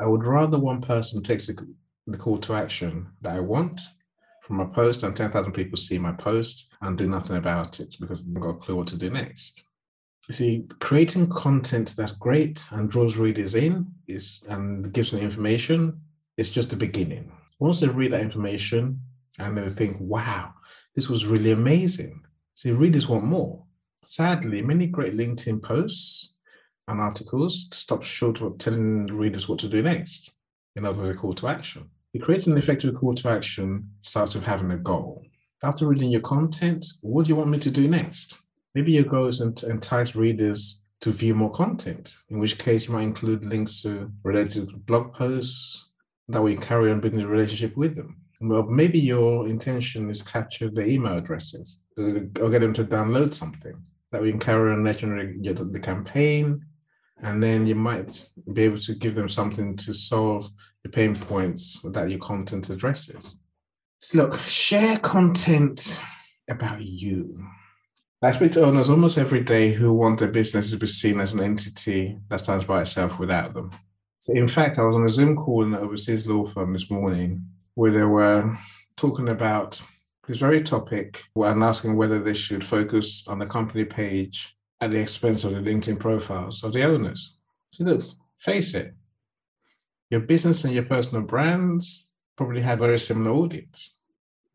I 0.00 0.06
would 0.06 0.24
rather 0.24 0.58
one 0.58 0.80
person 0.80 1.22
takes 1.22 1.46
the, 1.46 1.66
the 2.06 2.16
call 2.16 2.38
to 2.38 2.54
action 2.54 3.06
that 3.20 3.36
I 3.36 3.40
want 3.40 3.80
from 4.42 4.56
my 4.56 4.64
post 4.64 5.02
and 5.02 5.14
10,000 5.14 5.52
people 5.52 5.76
see 5.76 5.98
my 5.98 6.12
post 6.12 6.72
and 6.80 6.96
do 6.96 7.06
nothing 7.06 7.36
about 7.36 7.80
it 7.80 7.94
because 8.00 8.24
they've 8.24 8.42
got 8.42 8.48
a 8.48 8.54
clue 8.54 8.76
what 8.76 8.86
to 8.88 8.96
do 8.96 9.10
next. 9.10 9.62
You 10.28 10.32
see, 10.32 10.64
creating 10.78 11.28
content 11.28 11.94
that's 11.96 12.12
great 12.12 12.64
and 12.70 12.90
draws 12.90 13.16
readers 13.16 13.54
in 13.54 13.86
is 14.08 14.42
and 14.48 14.92
gives 14.92 15.10
them 15.10 15.20
information 15.20 16.00
is 16.38 16.48
just 16.48 16.70
the 16.70 16.76
beginning. 16.76 17.30
Once 17.58 17.80
they 17.80 17.88
read 17.88 18.12
that 18.12 18.22
information 18.22 19.00
and 19.38 19.58
they 19.58 19.68
think, 19.68 19.98
wow, 20.00 20.54
this 20.94 21.10
was 21.10 21.26
really 21.26 21.50
amazing. 21.50 22.22
See, 22.54 22.70
readers 22.70 23.08
want 23.08 23.24
more. 23.24 23.62
Sadly, 24.02 24.62
many 24.62 24.86
great 24.86 25.14
LinkedIn 25.14 25.62
posts 25.62 26.34
and 26.90 27.00
articles 27.00 27.68
to 27.68 27.76
stop 27.76 28.02
short 28.02 28.40
of 28.40 28.58
telling 28.58 29.06
readers 29.06 29.48
what 29.48 29.58
to 29.60 29.68
do 29.68 29.82
next. 29.82 30.32
In 30.76 30.84
other 30.84 31.02
words, 31.02 31.16
a 31.16 31.18
call 31.18 31.34
to 31.34 31.48
action. 31.48 31.88
To 32.12 32.18
create 32.18 32.46
an 32.46 32.58
effective 32.58 32.94
call 32.94 33.14
to 33.14 33.28
action 33.28 33.88
starts 34.00 34.34
with 34.34 34.44
having 34.44 34.70
a 34.72 34.76
goal. 34.76 35.24
After 35.62 35.86
reading 35.86 36.10
your 36.10 36.22
content, 36.22 36.84
what 37.02 37.24
do 37.24 37.28
you 37.28 37.36
want 37.36 37.50
me 37.50 37.58
to 37.58 37.70
do 37.70 37.86
next? 37.86 38.38
Maybe 38.74 38.92
your 38.92 39.04
goal 39.04 39.26
is 39.26 39.38
to 39.38 39.70
entice 39.70 40.14
readers 40.14 40.80
to 41.00 41.12
view 41.12 41.34
more 41.34 41.52
content, 41.52 42.14
in 42.28 42.38
which 42.38 42.58
case 42.58 42.86
you 42.86 42.94
might 42.94 43.02
include 43.02 43.44
links 43.44 43.82
to 43.82 44.10
related 44.22 44.86
blog 44.86 45.12
posts. 45.12 45.88
That 46.28 46.44
you 46.44 46.58
carry 46.58 46.92
on 46.92 47.00
building 47.00 47.20
a 47.20 47.26
relationship 47.26 47.76
with 47.76 47.96
them. 47.96 48.16
Well, 48.40 48.62
maybe 48.62 48.98
your 48.98 49.48
intention 49.48 50.08
is 50.08 50.22
capture 50.22 50.70
their 50.70 50.86
email 50.86 51.18
addresses 51.18 51.78
uh, 51.98 52.20
or 52.40 52.50
get 52.50 52.60
them 52.60 52.72
to 52.74 52.84
download 52.84 53.34
something. 53.34 53.74
That 54.12 54.22
we 54.22 54.30
can 54.30 54.40
carry 54.40 54.72
on 54.72 54.82
nurturing 54.82 55.42
the 55.42 55.80
campaign 55.80 56.64
and 57.22 57.42
then 57.42 57.66
you 57.66 57.74
might 57.74 58.28
be 58.52 58.62
able 58.62 58.78
to 58.78 58.94
give 58.94 59.14
them 59.14 59.28
something 59.28 59.76
to 59.76 59.92
solve 59.92 60.50
the 60.82 60.88
pain 60.88 61.14
points 61.14 61.80
that 61.92 62.10
your 62.10 62.18
content 62.18 62.70
addresses. 62.70 63.36
So 64.00 64.18
look, 64.18 64.40
share 64.40 64.98
content 64.98 66.00
about 66.48 66.80
you. 66.80 67.46
I 68.22 68.32
speak 68.32 68.52
to 68.52 68.64
owners 68.64 68.90
almost 68.90 69.18
every 69.18 69.42
day 69.42 69.72
who 69.72 69.92
want 69.92 70.18
their 70.18 70.28
business 70.28 70.70
to 70.70 70.76
be 70.76 70.86
seen 70.86 71.20
as 71.20 71.32
an 71.32 71.40
entity 71.40 72.18
that 72.28 72.40
stands 72.40 72.64
by 72.64 72.82
itself 72.82 73.18
without 73.18 73.54
them. 73.54 73.70
So, 74.18 74.34
in 74.34 74.46
fact, 74.46 74.78
I 74.78 74.82
was 74.82 74.96
on 74.96 75.06
a 75.06 75.08
Zoom 75.08 75.36
call 75.36 75.64
in 75.64 75.72
an 75.72 75.80
overseas 75.80 76.26
law 76.26 76.44
firm 76.44 76.74
this 76.74 76.90
morning 76.90 77.42
where 77.74 77.90
they 77.90 78.04
were 78.04 78.54
talking 78.96 79.30
about 79.30 79.80
this 80.28 80.36
very 80.36 80.62
topic 80.62 81.24
and 81.34 81.64
asking 81.64 81.96
whether 81.96 82.22
they 82.22 82.34
should 82.34 82.62
focus 82.62 83.24
on 83.26 83.38
the 83.38 83.46
company 83.46 83.84
page 83.84 84.54
at 84.80 84.90
the 84.90 84.98
expense 84.98 85.44
of 85.44 85.52
the 85.52 85.58
LinkedIn 85.58 85.98
profiles 85.98 86.64
of 86.64 86.72
the 86.72 86.84
owners. 86.84 87.34
So 87.72 87.84
look, 87.84 88.02
face 88.38 88.74
it, 88.74 88.94
your 90.10 90.20
business 90.20 90.64
and 90.64 90.74
your 90.74 90.84
personal 90.84 91.22
brands 91.22 92.06
probably 92.36 92.62
have 92.62 92.78
very 92.78 92.98
similar 92.98 93.30
audience. 93.30 93.96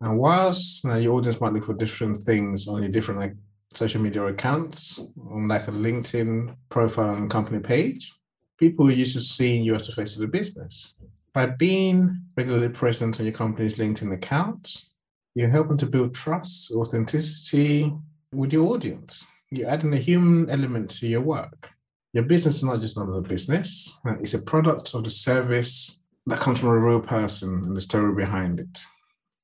And 0.02 0.18
whilst 0.18 0.84
you 0.84 0.90
know, 0.90 0.98
your 0.98 1.14
audience 1.14 1.40
might 1.40 1.54
look 1.54 1.64
for 1.64 1.74
different 1.74 2.20
things 2.20 2.68
on 2.68 2.82
your 2.82 2.92
different 2.92 3.20
like 3.20 3.34
social 3.74 4.02
media 4.02 4.26
accounts, 4.26 5.00
on 5.30 5.48
like 5.48 5.68
a 5.68 5.72
LinkedIn 5.72 6.56
profile 6.70 7.16
and 7.16 7.30
company 7.30 7.60
page, 7.60 8.12
people 8.58 8.88
are 8.88 8.92
used 8.92 9.14
to 9.14 9.22
seeing 9.22 9.64
you 9.64 9.76
as 9.76 9.88
the 9.88 9.94
face 9.94 10.16
of 10.16 10.22
the 10.22 10.28
business. 10.28 10.96
By 11.34 11.48
being 11.48 12.22
regularly 12.36 12.70
present 12.70 13.20
on 13.20 13.26
your 13.26 13.34
company's 13.34 13.76
LinkedIn 13.76 14.14
accounts, 14.14 14.90
you're 15.36 15.50
helping 15.50 15.78
to 15.78 15.86
build 15.86 16.14
trust, 16.14 16.72
authenticity 16.72 17.94
with 18.32 18.54
your 18.54 18.74
audience 18.74 19.28
you're 19.52 19.70
adding 19.70 19.94
a 19.94 19.98
human 20.00 20.50
element 20.50 20.90
to 20.92 21.08
your 21.08 21.22
work. 21.22 21.72
Your 22.14 22.24
business 22.24 22.56
is 22.56 22.64
not 22.64 22.82
just 22.82 22.98
another 22.98 23.22
business, 23.22 23.98
it's 24.22 24.34
a 24.34 24.42
product 24.42 24.94
of 24.94 25.04
the 25.04 25.10
service 25.10 26.00
that 26.28 26.40
comes 26.40 26.60
from 26.60 26.70
a 26.70 26.78
real 26.78 27.02
person 27.02 27.64
and 27.64 27.76
the 27.76 27.82
story 27.82 28.16
behind 28.16 28.60
it. 28.60 28.80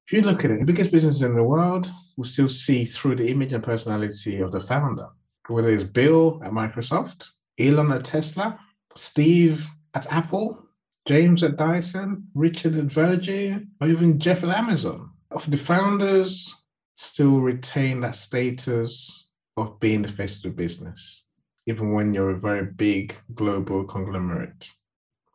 If 0.08 0.14
you 0.14 0.22
look 0.22 0.44
at 0.44 0.52
it, 0.52 0.60
the 0.60 0.66
biggest 0.66 0.92
business 0.92 1.22
in 1.22 1.36
the 1.36 1.44
world 1.44 1.92
will 2.18 2.26
still 2.26 2.50
see 2.50 2.86
through 2.86 3.16
the 3.16 3.28
image 3.28 3.54
and 3.54 3.64
personality 3.64 4.40
of 4.40 4.52
the 4.52 4.60
founder, 4.60 5.08
whether 5.48 5.74
it's 5.74 5.84
Bill 5.84 6.42
at 6.44 6.52
Microsoft, 6.52 7.28
Elon 7.60 7.92
at 7.92 8.06
Tesla, 8.06 8.60
Steve 8.96 9.68
at 9.94 10.12
Apple, 10.12 10.66
James 11.08 11.44
at 11.44 11.58
Dyson, 11.58 12.28
Richard 12.36 12.76
at 12.76 12.86
Virgin, 12.86 13.72
or 13.82 13.88
even 13.88 14.20
Jeff 14.20 14.44
at 14.44 14.50
Amazon. 14.50 15.10
Of 15.32 15.50
the 15.50 15.58
founders 15.58 16.54
still 16.96 17.40
retain 17.40 18.02
that 18.02 18.16
status 18.16 19.30
of 19.58 19.80
being 19.80 20.02
the 20.02 20.08
face 20.08 20.38
of 20.38 20.44
the 20.44 20.50
business, 20.50 21.24
even 21.68 21.94
when 21.94 22.14
you're 22.14 22.32
a 22.32 22.40
very 22.40 22.66
big 22.66 23.16
global 23.34 23.84
conglomerate. 23.84 24.70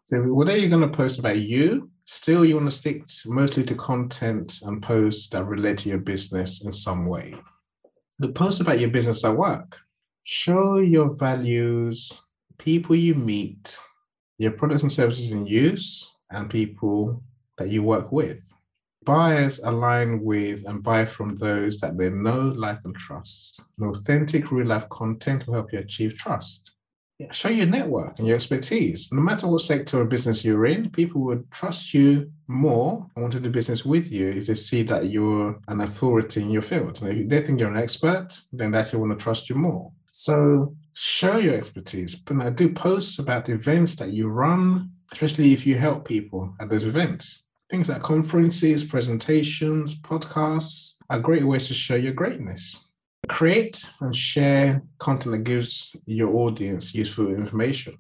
So 0.05 0.23
whatever 0.23 0.59
you're 0.59 0.71
going 0.71 0.89
to 0.89 0.97
post 0.97 1.19
about 1.19 1.39
you, 1.39 1.91
still 2.05 2.45
you 2.45 2.57
want 2.57 2.71
to 2.71 2.77
stick 2.77 3.05
mostly 3.27 3.65
to 3.65 3.75
content 3.75 4.61
and 4.63 4.83
posts 4.83 5.29
that 5.31 5.45
relate 5.45 5.79
to 5.79 5.89
your 5.89 5.99
business 5.99 6.65
in 6.65 6.73
some 6.73 7.07
way. 7.07 7.35
The 8.19 8.29
post 8.29 8.61
about 8.61 8.81
your 8.81 8.91
business 8.91 9.25
at 9.25 9.37
work. 9.37 9.77
Show 10.25 10.79
your 10.79 11.15
values, 11.15 12.11
people 12.59 12.97
you 12.97 13.15
meet, 13.15 13.79
your 14.39 14.53
products 14.53 14.83
and 14.83 14.93
services 14.93 15.33
in 15.33 15.47
use, 15.47 16.13
and 16.31 16.51
people 16.51 17.23
that 17.59 17.69
you 17.69 17.83
work 17.83 18.11
with 18.13 18.53
buyers 19.07 19.61
align 19.61 20.23
with 20.23 20.67
and 20.67 20.83
buy 20.83 21.07
from 21.07 21.37
those 21.37 21.81
that 21.81 21.97
they 21.97 22.11
know, 22.11 22.53
like, 22.55 22.81
and 22.85 22.95
trust. 22.95 23.63
An 23.79 23.87
authentic 23.87 24.53
real 24.53 24.67
life 24.67 24.87
content 24.91 25.47
will 25.47 25.55
help 25.55 25.73
you 25.73 25.79
achieve 25.79 26.17
trust. 26.17 26.73
Yeah, 27.19 27.33
show 27.33 27.49
your 27.49 27.65
network 27.65 28.19
and 28.19 28.29
your 28.29 28.37
expertise. 28.37 29.09
No 29.11 29.23
matter 29.23 29.47
what 29.47 29.63
sector 29.63 30.03
of 30.03 30.11
business 30.11 30.45
you're 30.45 30.67
in, 30.67 30.91
people 30.91 31.23
would 31.23 31.51
trust 31.51 31.95
you 31.95 32.31
more 32.47 33.07
and 33.17 33.23
want 33.23 33.33
to 33.33 33.41
do 33.41 33.49
business 33.49 33.87
with 33.87 34.13
you 34.13 34.29
if 34.29 34.49
they 34.49 34.55
see 34.55 34.83
that 34.83 35.07
you're 35.07 35.59
an 35.69 35.81
authority 35.81 36.43
in 36.43 36.51
your 36.51 36.61
field. 36.61 37.01
And 37.01 37.19
if 37.19 37.29
they 37.31 37.41
think 37.41 37.59
you're 37.59 37.73
an 37.73 37.83
expert, 37.83 38.39
then 38.53 38.73
they 38.73 38.79
actually 38.79 39.01
want 39.01 39.19
to 39.19 39.23
trust 39.23 39.49
you 39.49 39.57
more. 39.57 39.91
So 40.13 40.77
show 40.93 41.39
your 41.39 41.55
expertise. 41.55 42.15
But 42.17 42.43
I 42.43 42.51
do 42.51 42.75
posts 42.75 43.19
about 43.19 43.49
events 43.49 43.97
that 43.97 44.13
you 44.13 44.29
run, 44.29 44.91
especially 45.11 45.55
if 45.55 45.67
you 45.67 45.79
help 45.79 46.07
people 46.07 46.55
at 46.61 46.69
those 46.69 46.85
events. 46.85 47.46
Things 47.69 47.89
like 47.89 48.01
conferences, 48.01 48.85
presentations, 48.85 49.97
podcasts 49.97 50.95
are 51.11 51.19
great 51.19 51.45
ways 51.45 51.67
to 51.67 51.75
show 51.75 51.97
your 51.97 52.13
greatness. 52.13 52.85
Create 53.29 53.91
and 54.01 54.15
share 54.15 54.83
content 54.99 55.33
that 55.33 55.51
gives 55.51 55.97
your 56.07 56.33
audience 56.37 56.95
useful 56.95 57.27
information. 57.27 57.99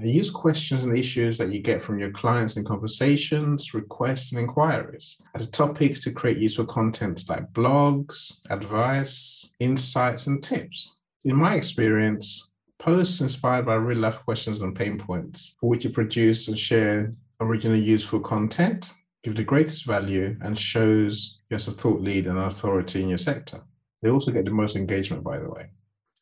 Use 0.00 0.30
questions 0.30 0.84
and 0.84 0.96
issues 0.96 1.36
that 1.38 1.50
you 1.50 1.58
get 1.58 1.82
from 1.82 1.98
your 1.98 2.12
clients 2.12 2.56
in 2.56 2.64
conversations, 2.64 3.74
requests, 3.74 4.30
and 4.30 4.40
inquiries 4.40 5.20
as 5.34 5.50
topics 5.50 5.98
to 6.02 6.12
create 6.12 6.38
useful 6.38 6.66
content 6.66 7.24
like 7.28 7.52
blogs, 7.52 8.38
advice, 8.50 9.50
insights, 9.58 10.28
and 10.28 10.44
tips. 10.44 10.94
In 11.24 11.34
my 11.34 11.56
experience, 11.56 12.50
posts 12.78 13.20
inspired 13.20 13.66
by 13.66 13.74
real 13.74 13.98
life 13.98 14.20
questions 14.24 14.60
and 14.60 14.76
pain 14.76 14.96
points 14.96 15.56
for 15.58 15.68
which 15.68 15.82
you 15.82 15.90
produce 15.90 16.46
and 16.46 16.56
share 16.56 17.12
originally 17.40 17.80
useful 17.80 18.20
content 18.20 18.92
give 19.28 19.36
the 19.36 19.44
greatest 19.44 19.84
value 19.84 20.36
and 20.40 20.58
shows 20.58 21.40
you 21.50 21.56
as 21.56 21.68
a 21.68 21.72
thought 21.72 22.00
leader 22.00 22.30
and 22.30 22.38
authority 22.38 23.02
in 23.02 23.10
your 23.10 23.18
sector. 23.18 23.60
They 24.00 24.08
also 24.08 24.30
get 24.30 24.46
the 24.46 24.50
most 24.50 24.74
engagement, 24.74 25.22
by 25.22 25.38
the 25.38 25.50
way. 25.50 25.66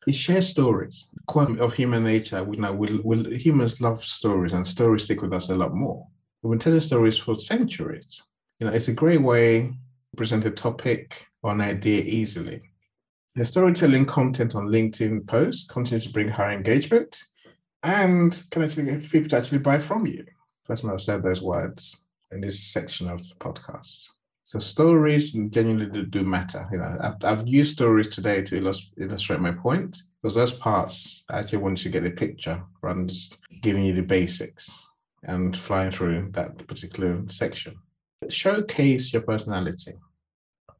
It 0.05 0.15
shares 0.15 0.49
stories. 0.49 1.07
Of 1.35 1.73
human 1.73 2.03
nature, 2.03 2.43
we 2.43 2.57
know 2.57 2.73
we 2.73 2.99
we'll, 3.03 3.31
humans 3.31 3.81
love 3.81 4.03
stories, 4.03 4.53
and 4.53 4.65
stories 4.65 5.03
stick 5.03 5.21
with 5.21 5.33
us 5.33 5.49
a 5.49 5.55
lot 5.55 5.73
more. 5.73 6.05
We've 6.41 6.51
been 6.51 6.59
telling 6.59 6.79
stories 6.79 7.17
for 7.17 7.39
centuries. 7.39 8.21
You 8.59 8.67
know, 8.67 8.73
it's 8.73 8.87
a 8.87 8.93
great 8.93 9.21
way 9.21 9.61
to 9.63 10.15
present 10.15 10.45
a 10.45 10.51
topic 10.51 11.25
or 11.43 11.51
an 11.51 11.61
idea 11.61 12.01
easily. 12.01 12.61
The 13.35 13.45
storytelling 13.45 14.05
content 14.05 14.55
on 14.55 14.67
LinkedIn 14.67 15.27
posts 15.27 15.69
continues 15.69 16.05
to 16.05 16.13
bring 16.13 16.29
higher 16.29 16.51
engagement 16.51 17.21
and 17.83 18.43
can 18.49 18.63
actually 18.63 18.85
get 18.85 19.09
people 19.09 19.29
to 19.29 19.37
actually 19.37 19.59
buy 19.59 19.79
from 19.79 20.07
you. 20.07 20.25
That's 20.67 20.83
why 20.83 20.93
I've 20.93 21.01
said 21.01 21.21
those 21.21 21.41
words 21.41 22.06
in 22.31 22.41
this 22.41 22.59
section 22.59 23.09
of 23.09 23.27
the 23.27 23.35
podcast. 23.35 24.09
So 24.43 24.59
stories 24.59 25.33
genuinely 25.33 26.05
do 26.05 26.23
matter. 26.23 26.67
You 26.71 26.77
know, 26.77 26.97
I've, 27.01 27.23
I've 27.23 27.47
used 27.47 27.73
stories 27.73 28.07
today 28.07 28.41
to 28.43 28.57
illustrate 28.97 29.41
my 29.41 29.51
point 29.51 30.03
because 30.21 30.35
those 30.35 30.53
parts 30.53 31.25
I 31.29 31.39
actually 31.39 31.59
want 31.59 31.79
to 31.79 31.89
get 31.89 32.05
a 32.05 32.11
picture 32.11 32.63
rather 32.81 32.99
than 32.99 33.09
just 33.09 33.37
giving 33.61 33.83
you 33.83 33.93
the 33.93 34.01
basics 34.01 34.87
and 35.23 35.57
flying 35.57 35.91
through 35.91 36.29
that 36.31 36.65
particular 36.67 37.21
section. 37.27 37.75
Showcase 38.29 39.11
your 39.11 39.23
personality. 39.23 39.93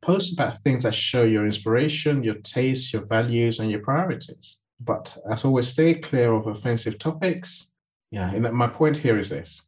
Post 0.01 0.33
about 0.33 0.61
things 0.61 0.83
that 0.83 0.93
show 0.93 1.23
your 1.23 1.45
inspiration, 1.45 2.23
your 2.23 2.35
taste, 2.35 2.93
your 2.93 3.05
values, 3.05 3.59
and 3.59 3.69
your 3.69 3.81
priorities. 3.81 4.59
But 4.79 5.17
as 5.29 5.43
always, 5.43 5.67
stay 5.67 5.95
clear 5.95 6.33
of 6.33 6.47
offensive 6.47 6.99
topics. 6.99 7.71
Yeah, 8.11 8.31
and 8.31 8.43
my 8.53 8.67
point 8.67 8.97
here 8.97 9.19
is 9.19 9.27
this: 9.27 9.61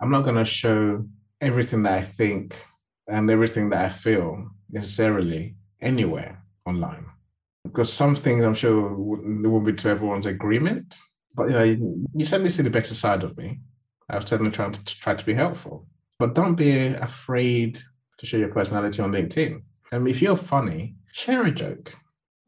I'm 0.00 0.10
not 0.10 0.24
going 0.24 0.36
to 0.36 0.44
show 0.44 1.04
everything 1.40 1.82
that 1.84 1.92
I 1.92 2.02
think 2.02 2.56
and 3.06 3.30
everything 3.30 3.70
that 3.70 3.84
I 3.84 3.88
feel 3.88 4.50
necessarily 4.70 5.56
anywhere 5.80 6.42
online. 6.66 7.06
Because 7.64 7.92
some 7.92 8.14
things 8.14 8.44
I'm 8.44 8.54
sure 8.54 8.94
won't 8.94 9.66
be 9.66 9.72
to 9.72 9.88
everyone's 9.88 10.26
agreement. 10.26 10.96
But 11.34 11.44
you 11.44 11.52
know, 11.52 12.06
you 12.14 12.24
certainly 12.24 12.50
see 12.50 12.62
the 12.62 12.70
better 12.70 12.94
side 12.94 13.22
of 13.22 13.36
me. 13.36 13.60
I 14.08 14.16
was 14.16 14.26
certainly 14.26 14.52
trying 14.52 14.72
to 14.72 14.84
try 14.84 15.14
to 15.14 15.24
be 15.24 15.34
helpful. 15.34 15.86
But 16.18 16.34
don't 16.34 16.54
be 16.54 16.86
afraid 16.86 17.80
to 18.18 18.26
show 18.26 18.36
your 18.36 18.50
personality 18.50 19.02
on 19.02 19.12
LinkedIn. 19.12 19.62
And 19.92 20.08
if 20.08 20.22
you're 20.22 20.36
funny, 20.36 20.94
share 21.12 21.44
a 21.44 21.50
joke. 21.50 21.92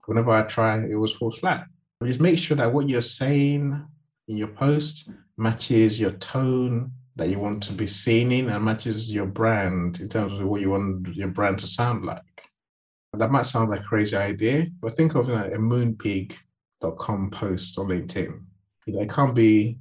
Whenever 0.06 0.30
I 0.30 0.42
try, 0.42 0.84
it 0.84 0.94
was 0.94 1.12
full 1.12 1.32
flat. 1.32 1.66
Just 2.04 2.20
make 2.20 2.38
sure 2.38 2.56
that 2.56 2.72
what 2.72 2.88
you're 2.88 3.00
saying 3.00 3.84
in 4.28 4.36
your 4.36 4.48
post 4.48 5.08
matches 5.36 5.98
your 5.98 6.12
tone, 6.12 6.92
that 7.16 7.28
you 7.28 7.38
want 7.38 7.62
to 7.64 7.72
be 7.72 7.86
seen 7.86 8.30
in 8.30 8.50
and 8.50 8.64
matches 8.64 9.12
your 9.12 9.26
brand 9.26 10.00
in 10.00 10.08
terms 10.08 10.34
of 10.34 10.46
what 10.46 10.60
you 10.60 10.70
want 10.70 11.14
your 11.14 11.28
brand 11.28 11.58
to 11.58 11.66
sound 11.66 12.04
like. 12.04 12.22
That 13.14 13.30
might 13.30 13.46
sound 13.46 13.70
like 13.70 13.80
a 13.80 13.84
crazy 13.84 14.16
idea, 14.16 14.66
but 14.82 14.94
think 14.94 15.14
of 15.14 15.28
know, 15.28 15.36
a 15.36 15.56
moonpig.com 15.56 17.30
post 17.30 17.78
on 17.78 17.86
LinkedIn. 17.86 18.40
You 18.84 18.92
know, 18.92 19.00
it 19.00 19.10
can't 19.10 19.34
be 19.34 19.78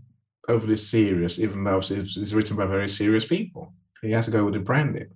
overly 0.47 0.77
serious, 0.77 1.39
even 1.39 1.63
though 1.63 1.79
it's, 1.79 1.91
it's 1.91 2.31
written 2.31 2.55
by 2.55 2.65
very 2.65 2.87
serious 2.87 3.25
people. 3.25 3.73
You 4.01 4.15
have 4.15 4.25
to 4.25 4.31
go 4.31 4.45
with 4.45 4.53
the 4.53 4.61
branding. 4.61 5.09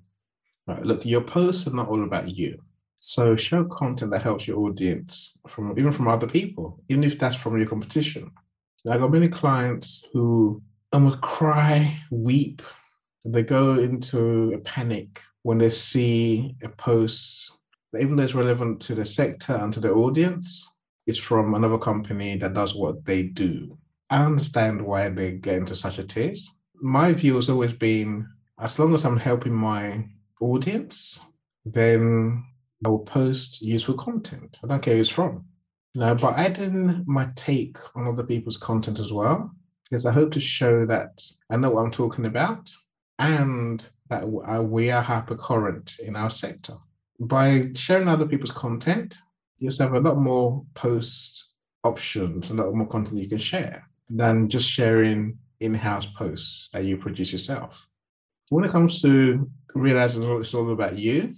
Right, 0.68 0.84
look, 0.84 1.06
your 1.06 1.22
posts 1.22 1.68
are 1.68 1.74
not 1.74 1.88
all 1.88 2.04
about 2.04 2.30
you. 2.30 2.60
So 3.00 3.36
show 3.36 3.64
content 3.66 4.12
that 4.12 4.24
helps 4.24 4.48
your 4.48 4.60
audience 4.60 5.38
from 5.48 5.78
even 5.80 5.94
from 5.94 6.10
other 6.10 6.28
people, 6.28 6.82
even 6.90 7.06
if 7.06 7.18
that's 7.18 7.36
from 7.36 7.58
your 7.58 7.68
competition. 7.68 8.30
I 8.90 8.98
got 8.98 9.12
many 9.12 9.30
clients 9.30 10.06
who 10.14 10.62
will 10.98 11.18
cry, 11.18 12.00
weep. 12.10 12.62
They 13.26 13.44
go 13.44 13.80
into 13.80 14.54
a 14.54 14.60
panic 14.60 15.22
when 15.44 15.58
they 15.60 15.70
see 15.70 16.56
a 16.64 16.70
post, 16.70 17.52
even 18.00 18.16
though 18.16 18.24
it's 18.24 18.36
relevant 18.36 18.82
to 18.82 18.96
the 18.96 19.06
sector 19.06 19.54
and 19.54 19.72
to 19.74 19.80
the 19.80 19.92
audience, 19.92 20.68
it's 21.06 21.18
from 21.18 21.54
another 21.54 21.78
company 21.78 22.38
that 22.38 22.54
does 22.54 22.76
what 22.76 23.06
they 23.06 23.24
do. 23.24 23.78
I 24.10 24.24
understand 24.24 24.82
why 24.82 25.10
they 25.10 25.34
get 25.34 25.56
into 25.56 25.76
such 25.76 26.00
a 26.00 26.04
tears. 26.04 26.50
My 26.82 27.14
view 27.14 27.36
has 27.36 27.50
always 27.50 27.74
been 27.74 28.28
as 28.60 28.80
long 28.80 28.94
as 28.94 29.06
I'm 29.06 29.18
helping 29.18 29.54
my 29.54 30.06
audience, 30.42 31.20
then 31.66 32.44
I 32.86 32.90
will 32.90 33.00
post 33.00 33.62
useful 33.62 33.96
content. 33.96 34.60
I 34.64 34.68
don't 34.68 34.82
care 34.82 34.96
who's 34.96 35.10
from. 35.10 35.46
You 35.94 36.02
know, 36.02 36.16
but 36.16 36.38
adding 36.38 37.04
my 37.08 37.30
take 37.36 37.78
on 37.96 38.08
other 38.08 38.24
people's 38.24 38.58
content 38.58 39.00
as 39.00 39.12
well 39.12 39.52
because 39.90 40.06
I 40.06 40.12
hope 40.12 40.32
to 40.32 40.40
show 40.40 40.86
that 40.86 41.24
I 41.50 41.58
know 41.58 41.72
what 41.72 41.82
I'm 41.82 41.92
talking 41.92 42.26
about 42.26 42.72
and 43.18 43.88
that 44.10 44.24
uh, 44.24 44.62
we 44.62 44.92
are 44.92 45.04
hypercurrent 45.04 46.00
in 46.00 46.16
our 46.16 46.30
sector. 46.30 46.76
By 47.20 47.72
sharing 47.76 48.08
other 48.08 48.26
people's 48.26 48.52
content, 48.52 49.18
you 49.58 49.68
also 49.68 49.84
have 49.84 49.94
a 49.94 50.00
lot 50.00 50.18
more 50.18 50.64
post 50.74 51.50
options, 51.84 52.50
a 52.50 52.54
lot 52.54 52.74
more 52.74 52.88
content 52.88 53.18
you 53.18 53.28
can 53.28 53.38
share 53.38 53.88
than 54.10 54.48
just 54.48 54.70
sharing 54.70 55.38
in-house 55.60 56.06
posts 56.06 56.70
that 56.74 56.86
you 56.86 56.98
produce 56.98 57.32
yourself. 57.32 57.86
When 58.50 58.64
it 58.64 58.72
comes 58.72 59.02
to 59.02 59.50
realizing 59.76 60.24
it's 60.40 60.54
all 60.54 60.72
about 60.72 60.98
you, 60.98 61.34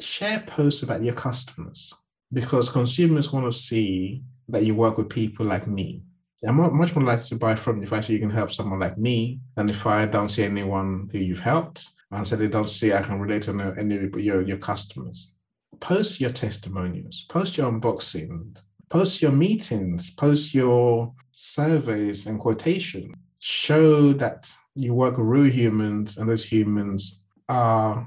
share 0.00 0.40
posts 0.46 0.82
about 0.82 1.02
your 1.02 1.14
customers 1.14 1.92
because 2.32 2.68
consumers 2.68 3.32
want 3.32 3.50
to 3.50 3.56
see 3.56 4.22
that 4.48 4.64
you 4.64 4.74
work 4.74 4.98
with 4.98 5.08
people 5.08 5.46
like 5.46 5.66
me 5.66 6.02
I'm 6.46 6.76
much 6.76 6.94
more 6.94 7.04
likely 7.04 7.26
to 7.26 7.36
buy 7.36 7.56
from 7.56 7.78
you 7.78 7.84
if 7.84 7.92
I 7.92 8.00
see 8.00 8.12
you 8.12 8.20
can 8.20 8.30
help 8.30 8.52
someone 8.52 8.78
like 8.78 8.96
me 8.96 9.40
than 9.56 9.68
if 9.68 9.86
I 9.86 10.06
don't 10.06 10.28
see 10.28 10.44
anyone 10.44 11.08
who 11.10 11.18
you've 11.18 11.40
helped 11.40 11.88
and 12.12 12.26
so 12.26 12.36
they 12.36 12.46
don't 12.46 12.68
see 12.68 12.92
I 12.92 13.02
can 13.02 13.18
relate 13.18 13.42
to 13.42 13.74
any 13.78 13.96
of 13.96 14.14
your, 14.20 14.42
your 14.42 14.58
customers. 14.58 15.32
Post 15.80 16.20
your 16.20 16.30
testimonials, 16.30 17.26
post 17.28 17.56
your 17.56 17.70
unboxing, 17.70 18.56
post 18.88 19.20
your 19.20 19.32
meetings, 19.32 20.10
post 20.10 20.54
your 20.54 21.12
surveys 21.32 22.26
and 22.26 22.38
quotation. 22.38 23.14
Show 23.40 24.12
that 24.14 24.50
you 24.74 24.94
work 24.94 25.18
with 25.18 25.26
real 25.26 25.52
humans 25.52 26.18
and 26.18 26.28
those 26.28 26.44
humans 26.44 27.20
are 27.48 28.06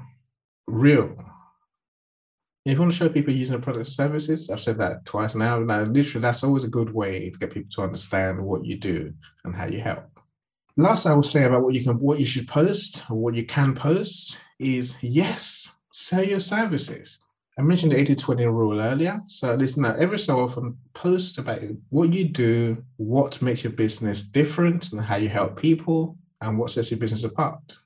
real 0.66 1.16
if 2.64 2.74
you 2.74 2.80
want 2.80 2.92
to 2.92 2.96
show 2.98 3.08
people 3.08 3.34
using 3.34 3.56
the 3.56 3.62
product 3.62 3.88
services, 3.88 4.48
I've 4.48 4.60
said 4.60 4.78
that 4.78 5.04
twice 5.04 5.34
now. 5.34 5.58
Literally, 5.58 6.22
that's 6.22 6.44
always 6.44 6.64
a 6.64 6.68
good 6.68 6.92
way 6.92 7.30
to 7.30 7.38
get 7.38 7.52
people 7.52 7.70
to 7.72 7.82
understand 7.82 8.40
what 8.40 8.64
you 8.64 8.78
do 8.78 9.12
and 9.44 9.54
how 9.54 9.66
you 9.66 9.80
help. 9.80 10.04
Last, 10.76 11.06
I 11.06 11.12
will 11.12 11.22
say 11.22 11.44
about 11.44 11.62
what 11.62 11.74
you 11.74 11.82
can, 11.82 11.98
what 11.98 12.20
you 12.20 12.24
should 12.24 12.48
post, 12.48 13.04
or 13.10 13.16
what 13.16 13.34
you 13.34 13.44
can 13.44 13.74
post, 13.74 14.38
is 14.58 14.96
yes, 15.02 15.74
sell 15.92 16.24
your 16.24 16.40
services. 16.40 17.18
I 17.58 17.62
mentioned 17.62 17.92
the 17.92 17.96
80-20 17.96 18.46
rule 18.46 18.80
earlier. 18.80 19.20
So 19.26 19.54
listen 19.54 19.82
now, 19.82 19.94
every 19.96 20.18
so 20.18 20.40
often 20.40 20.78
post 20.94 21.36
about 21.36 21.60
what 21.90 22.14
you 22.14 22.24
do, 22.26 22.82
what 22.96 23.42
makes 23.42 23.64
your 23.64 23.74
business 23.74 24.22
different, 24.22 24.92
and 24.92 25.02
how 25.02 25.16
you 25.16 25.28
help 25.28 25.60
people, 25.60 26.16
and 26.40 26.58
what 26.58 26.70
sets 26.70 26.90
your 26.90 27.00
business 27.00 27.24
apart. 27.24 27.76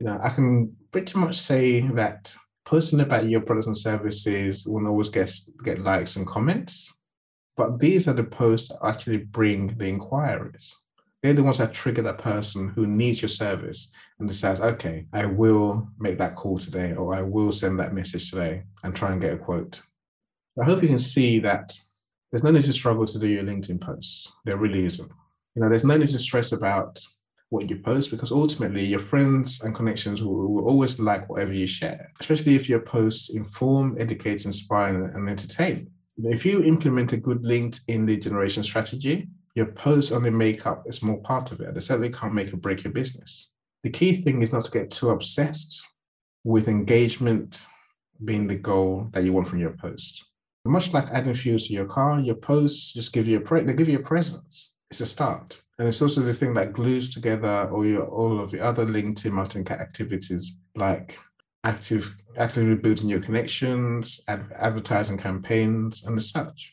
You 0.00 0.06
know, 0.06 0.18
I 0.20 0.30
can 0.30 0.74
pretty 0.90 1.16
much 1.16 1.38
say 1.38 1.82
that 1.92 2.34
posting 2.64 3.00
about 3.00 3.28
your 3.28 3.40
products 3.40 3.66
and 3.66 3.76
services 3.76 4.66
will 4.66 4.86
always 4.86 5.08
get, 5.08 5.30
get 5.62 5.82
likes 5.82 6.16
and 6.16 6.26
comments. 6.26 6.92
But 7.56 7.78
these 7.78 8.08
are 8.08 8.14
the 8.14 8.24
posts 8.24 8.68
that 8.68 8.78
actually 8.84 9.18
bring 9.18 9.68
the 9.76 9.86
inquiries. 9.86 10.76
They're 11.22 11.34
the 11.34 11.42
ones 11.42 11.58
that 11.58 11.72
trigger 11.72 12.02
that 12.02 12.18
person 12.18 12.68
who 12.68 12.86
needs 12.86 13.22
your 13.22 13.28
service 13.28 13.90
and 14.18 14.28
decides, 14.28 14.60
okay, 14.60 15.06
I 15.12 15.26
will 15.26 15.88
make 15.98 16.18
that 16.18 16.34
call 16.34 16.58
today, 16.58 16.94
or 16.94 17.14
I 17.14 17.22
will 17.22 17.52
send 17.52 17.78
that 17.78 17.94
message 17.94 18.30
today 18.30 18.64
and 18.82 18.94
try 18.94 19.12
and 19.12 19.20
get 19.20 19.32
a 19.32 19.38
quote. 19.38 19.80
I 20.60 20.64
hope 20.64 20.82
you 20.82 20.88
can 20.88 20.98
see 20.98 21.38
that 21.40 21.72
there's 22.30 22.42
no 22.42 22.50
need 22.50 22.64
to 22.64 22.72
struggle 22.72 23.06
to 23.06 23.18
do 23.18 23.28
your 23.28 23.44
LinkedIn 23.44 23.80
posts. 23.80 24.32
There 24.44 24.56
really 24.56 24.84
isn't. 24.84 25.10
You 25.54 25.62
know, 25.62 25.68
there's 25.68 25.84
no 25.84 25.96
need 25.96 26.08
to 26.08 26.18
stress 26.18 26.52
about 26.52 27.00
what 27.54 27.70
you 27.70 27.78
post 27.78 28.10
because 28.10 28.32
ultimately 28.32 28.84
your 28.84 28.98
friends 28.98 29.62
and 29.62 29.74
connections 29.74 30.22
will, 30.22 30.52
will 30.52 30.66
always 30.66 30.98
like 30.98 31.28
whatever 31.28 31.52
you 31.52 31.66
share, 31.66 32.10
especially 32.20 32.56
if 32.56 32.68
your 32.68 32.80
posts 32.80 33.30
inform, 33.30 33.96
educate, 33.98 34.44
inspire, 34.44 35.06
and 35.14 35.28
entertain. 35.28 35.88
If 36.18 36.44
you 36.44 36.64
implement 36.64 37.12
a 37.12 37.16
good 37.16 37.42
LinkedIn 37.42 38.06
lead 38.06 38.22
generation 38.22 38.64
strategy, 38.64 39.28
your 39.54 39.66
posts 39.66 40.10
only 40.10 40.30
make 40.30 40.66
up 40.66 40.84
a 40.86 40.92
small 40.92 41.18
part 41.18 41.52
of 41.52 41.60
it. 41.60 41.72
They 41.74 41.80
certainly 41.80 42.10
can't 42.10 42.34
make 42.34 42.52
or 42.52 42.56
break 42.56 42.82
your 42.82 42.92
business. 42.92 43.50
The 43.84 43.90
key 43.90 44.22
thing 44.22 44.42
is 44.42 44.52
not 44.52 44.64
to 44.64 44.70
get 44.72 44.90
too 44.90 45.10
obsessed 45.10 45.80
with 46.42 46.66
engagement 46.66 47.66
being 48.24 48.48
the 48.48 48.56
goal 48.56 49.08
that 49.12 49.22
you 49.22 49.32
want 49.32 49.48
from 49.48 49.60
your 49.60 49.76
post. 49.76 50.24
Much 50.64 50.92
like 50.92 51.08
adding 51.12 51.34
fuel 51.34 51.58
to 51.58 51.72
your 51.72 51.86
car, 51.86 52.18
your 52.20 52.34
posts 52.34 52.94
just 52.94 53.12
give 53.12 53.28
you 53.28 53.36
a 53.36 53.40
pre- 53.40 53.62
they 53.62 53.74
give 53.74 53.88
you 53.88 53.98
a 53.98 54.02
presence. 54.02 54.73
It's 54.90 55.00
a 55.00 55.06
start, 55.06 55.60
and 55.78 55.88
it's 55.88 56.02
also 56.02 56.20
the 56.20 56.32
thing 56.32 56.54
that 56.54 56.72
glues 56.72 57.12
together 57.12 57.68
all 57.70 57.84
your 57.84 58.04
all 58.04 58.40
of 58.40 58.50
the 58.50 58.60
other 58.60 58.86
LinkedIn 58.86 59.32
marketing 59.32 59.68
activities 59.70 60.58
like 60.76 61.18
active 61.64 62.14
actively 62.36 62.74
building 62.74 63.08
your 63.08 63.20
connections, 63.20 64.20
ad- 64.28 64.52
advertising 64.56 65.18
campaigns, 65.18 66.04
and 66.04 66.20
such. 66.20 66.72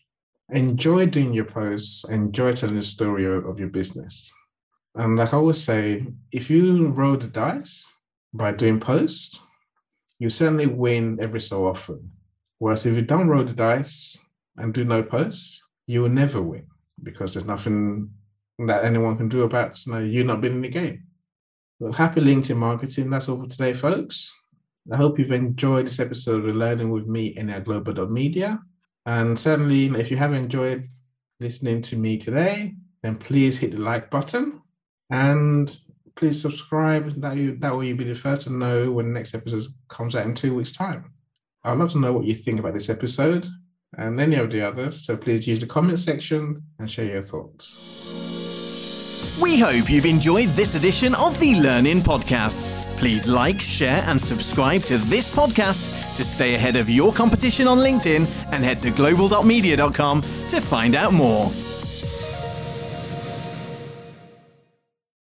Enjoy 0.50 1.06
doing 1.06 1.34
your 1.34 1.46
posts. 1.46 2.04
Enjoy 2.10 2.52
telling 2.52 2.76
the 2.76 2.82
story 2.82 3.26
of, 3.26 3.46
of 3.46 3.60
your 3.60 3.70
business. 3.70 4.32
And 4.96 5.18
like 5.18 5.34
I 5.34 5.38
always 5.38 5.64
say, 5.64 6.06
if 6.32 6.50
you 6.50 6.88
roll 6.88 7.18
the 7.18 7.28
dice 7.28 7.86
by 8.34 8.52
doing 8.52 8.80
posts, 8.80 9.40
you 10.20 10.30
certainly 10.30 10.68
win 10.68 11.18
every 11.22 11.40
so 11.40 11.66
often. 11.68 12.12
Whereas 12.60 12.86
if 12.86 12.96
you 12.96 13.02
don't 13.02 13.30
roll 13.30 13.46
the 13.46 13.54
dice 13.54 14.18
and 14.58 14.74
do 14.74 14.84
no 14.84 15.02
posts, 15.02 15.64
you 15.88 16.02
will 16.02 16.10
never 16.10 16.42
win 16.42 16.68
because 17.04 17.34
there's 17.34 17.46
nothing 17.46 18.10
that 18.68 18.84
anyone 18.84 19.18
can 19.18 19.30
do 19.30 19.44
about 19.44 19.86
you, 19.86 19.94
know, 19.94 20.00
you 20.00 20.24
not 20.24 20.42
being 20.42 20.56
in 20.56 20.62
the 20.62 20.70
game. 20.70 21.04
Well, 21.80 21.94
happy 21.94 22.22
LinkedIn 22.22 22.58
marketing. 22.58 23.10
That's 23.10 23.28
all 23.28 23.40
for 23.40 23.48
today, 23.48 23.74
folks. 23.74 24.32
I 24.92 24.98
hope 24.98 25.18
you've 25.18 25.32
enjoyed 25.32 25.86
this 25.88 26.00
episode 26.00 26.48
of 26.48 26.56
Learning 26.56 26.90
with 26.90 27.08
me 27.08 27.28
in 27.38 27.50
our 27.50 27.60
global 27.60 28.08
media. 28.08 28.60
And 29.06 29.40
certainly, 29.40 29.88
if 30.00 30.12
you 30.12 30.18
have 30.18 30.34
enjoyed 30.34 30.88
listening 31.40 31.82
to 31.84 31.96
me 31.96 32.18
today, 32.18 32.76
then 33.02 33.16
please 33.16 33.58
hit 33.58 33.72
the 33.72 33.78
like 33.78 34.12
button 34.12 34.62
and 35.10 35.76
please 36.16 36.40
subscribe. 36.40 37.20
That 37.22 37.38
you 37.38 37.58
that 37.58 37.76
way 37.76 37.88
you'll 37.88 37.98
be 37.98 38.04
the 38.04 38.16
first 38.16 38.44
to 38.44 38.54
know 38.54 38.92
when 38.92 39.08
the 39.08 39.14
next 39.14 39.34
episode 39.34 39.64
comes 39.88 40.16
out 40.16 40.26
in 40.28 40.36
two 40.36 40.56
weeks' 40.56 40.72
time. 40.72 41.12
I'd 41.64 41.78
love 41.78 41.92
to 41.94 42.00
know 42.00 42.14
what 42.14 42.26
you 42.26 42.36
think 42.36 42.60
about 42.60 42.74
this 42.74 42.90
episode 42.90 43.48
and 43.98 44.20
any 44.20 44.36
of 44.36 44.52
the 44.52 44.62
others. 44.62 45.02
So 45.02 45.18
please 45.18 45.48
use 45.48 45.60
the 45.60 45.66
comment 45.66 46.00
section 46.00 46.62
and 46.80 46.90
share 46.90 47.06
your 47.06 47.24
thoughts. 47.24 47.78
We 49.42 49.60
hope 49.60 49.90
you've 49.90 50.06
enjoyed 50.06 50.50
this 50.50 50.76
edition 50.76 51.16
of 51.16 51.40
the 51.40 51.56
Learn 51.56 51.86
In 51.86 52.00
Podcast. 52.00 52.70
Please 52.98 53.26
like, 53.28 53.60
share, 53.60 54.04
and 54.06 54.22
subscribe 54.22 54.84
to 54.84 54.98
this 54.98 55.34
podcast 55.34 56.16
to 56.16 56.24
stay 56.24 56.54
ahead 56.54 56.76
of 56.76 56.90
your 56.90 57.12
competition 57.12 57.68
on 57.68 57.80
LinkedIn 57.80 58.28
and 58.52 58.64
head 58.64 58.78
to 58.80 58.92
global.media.com 58.92 60.22
to 60.22 60.62
find 60.62 60.96
out 60.96 61.14
more. 61.14 61.50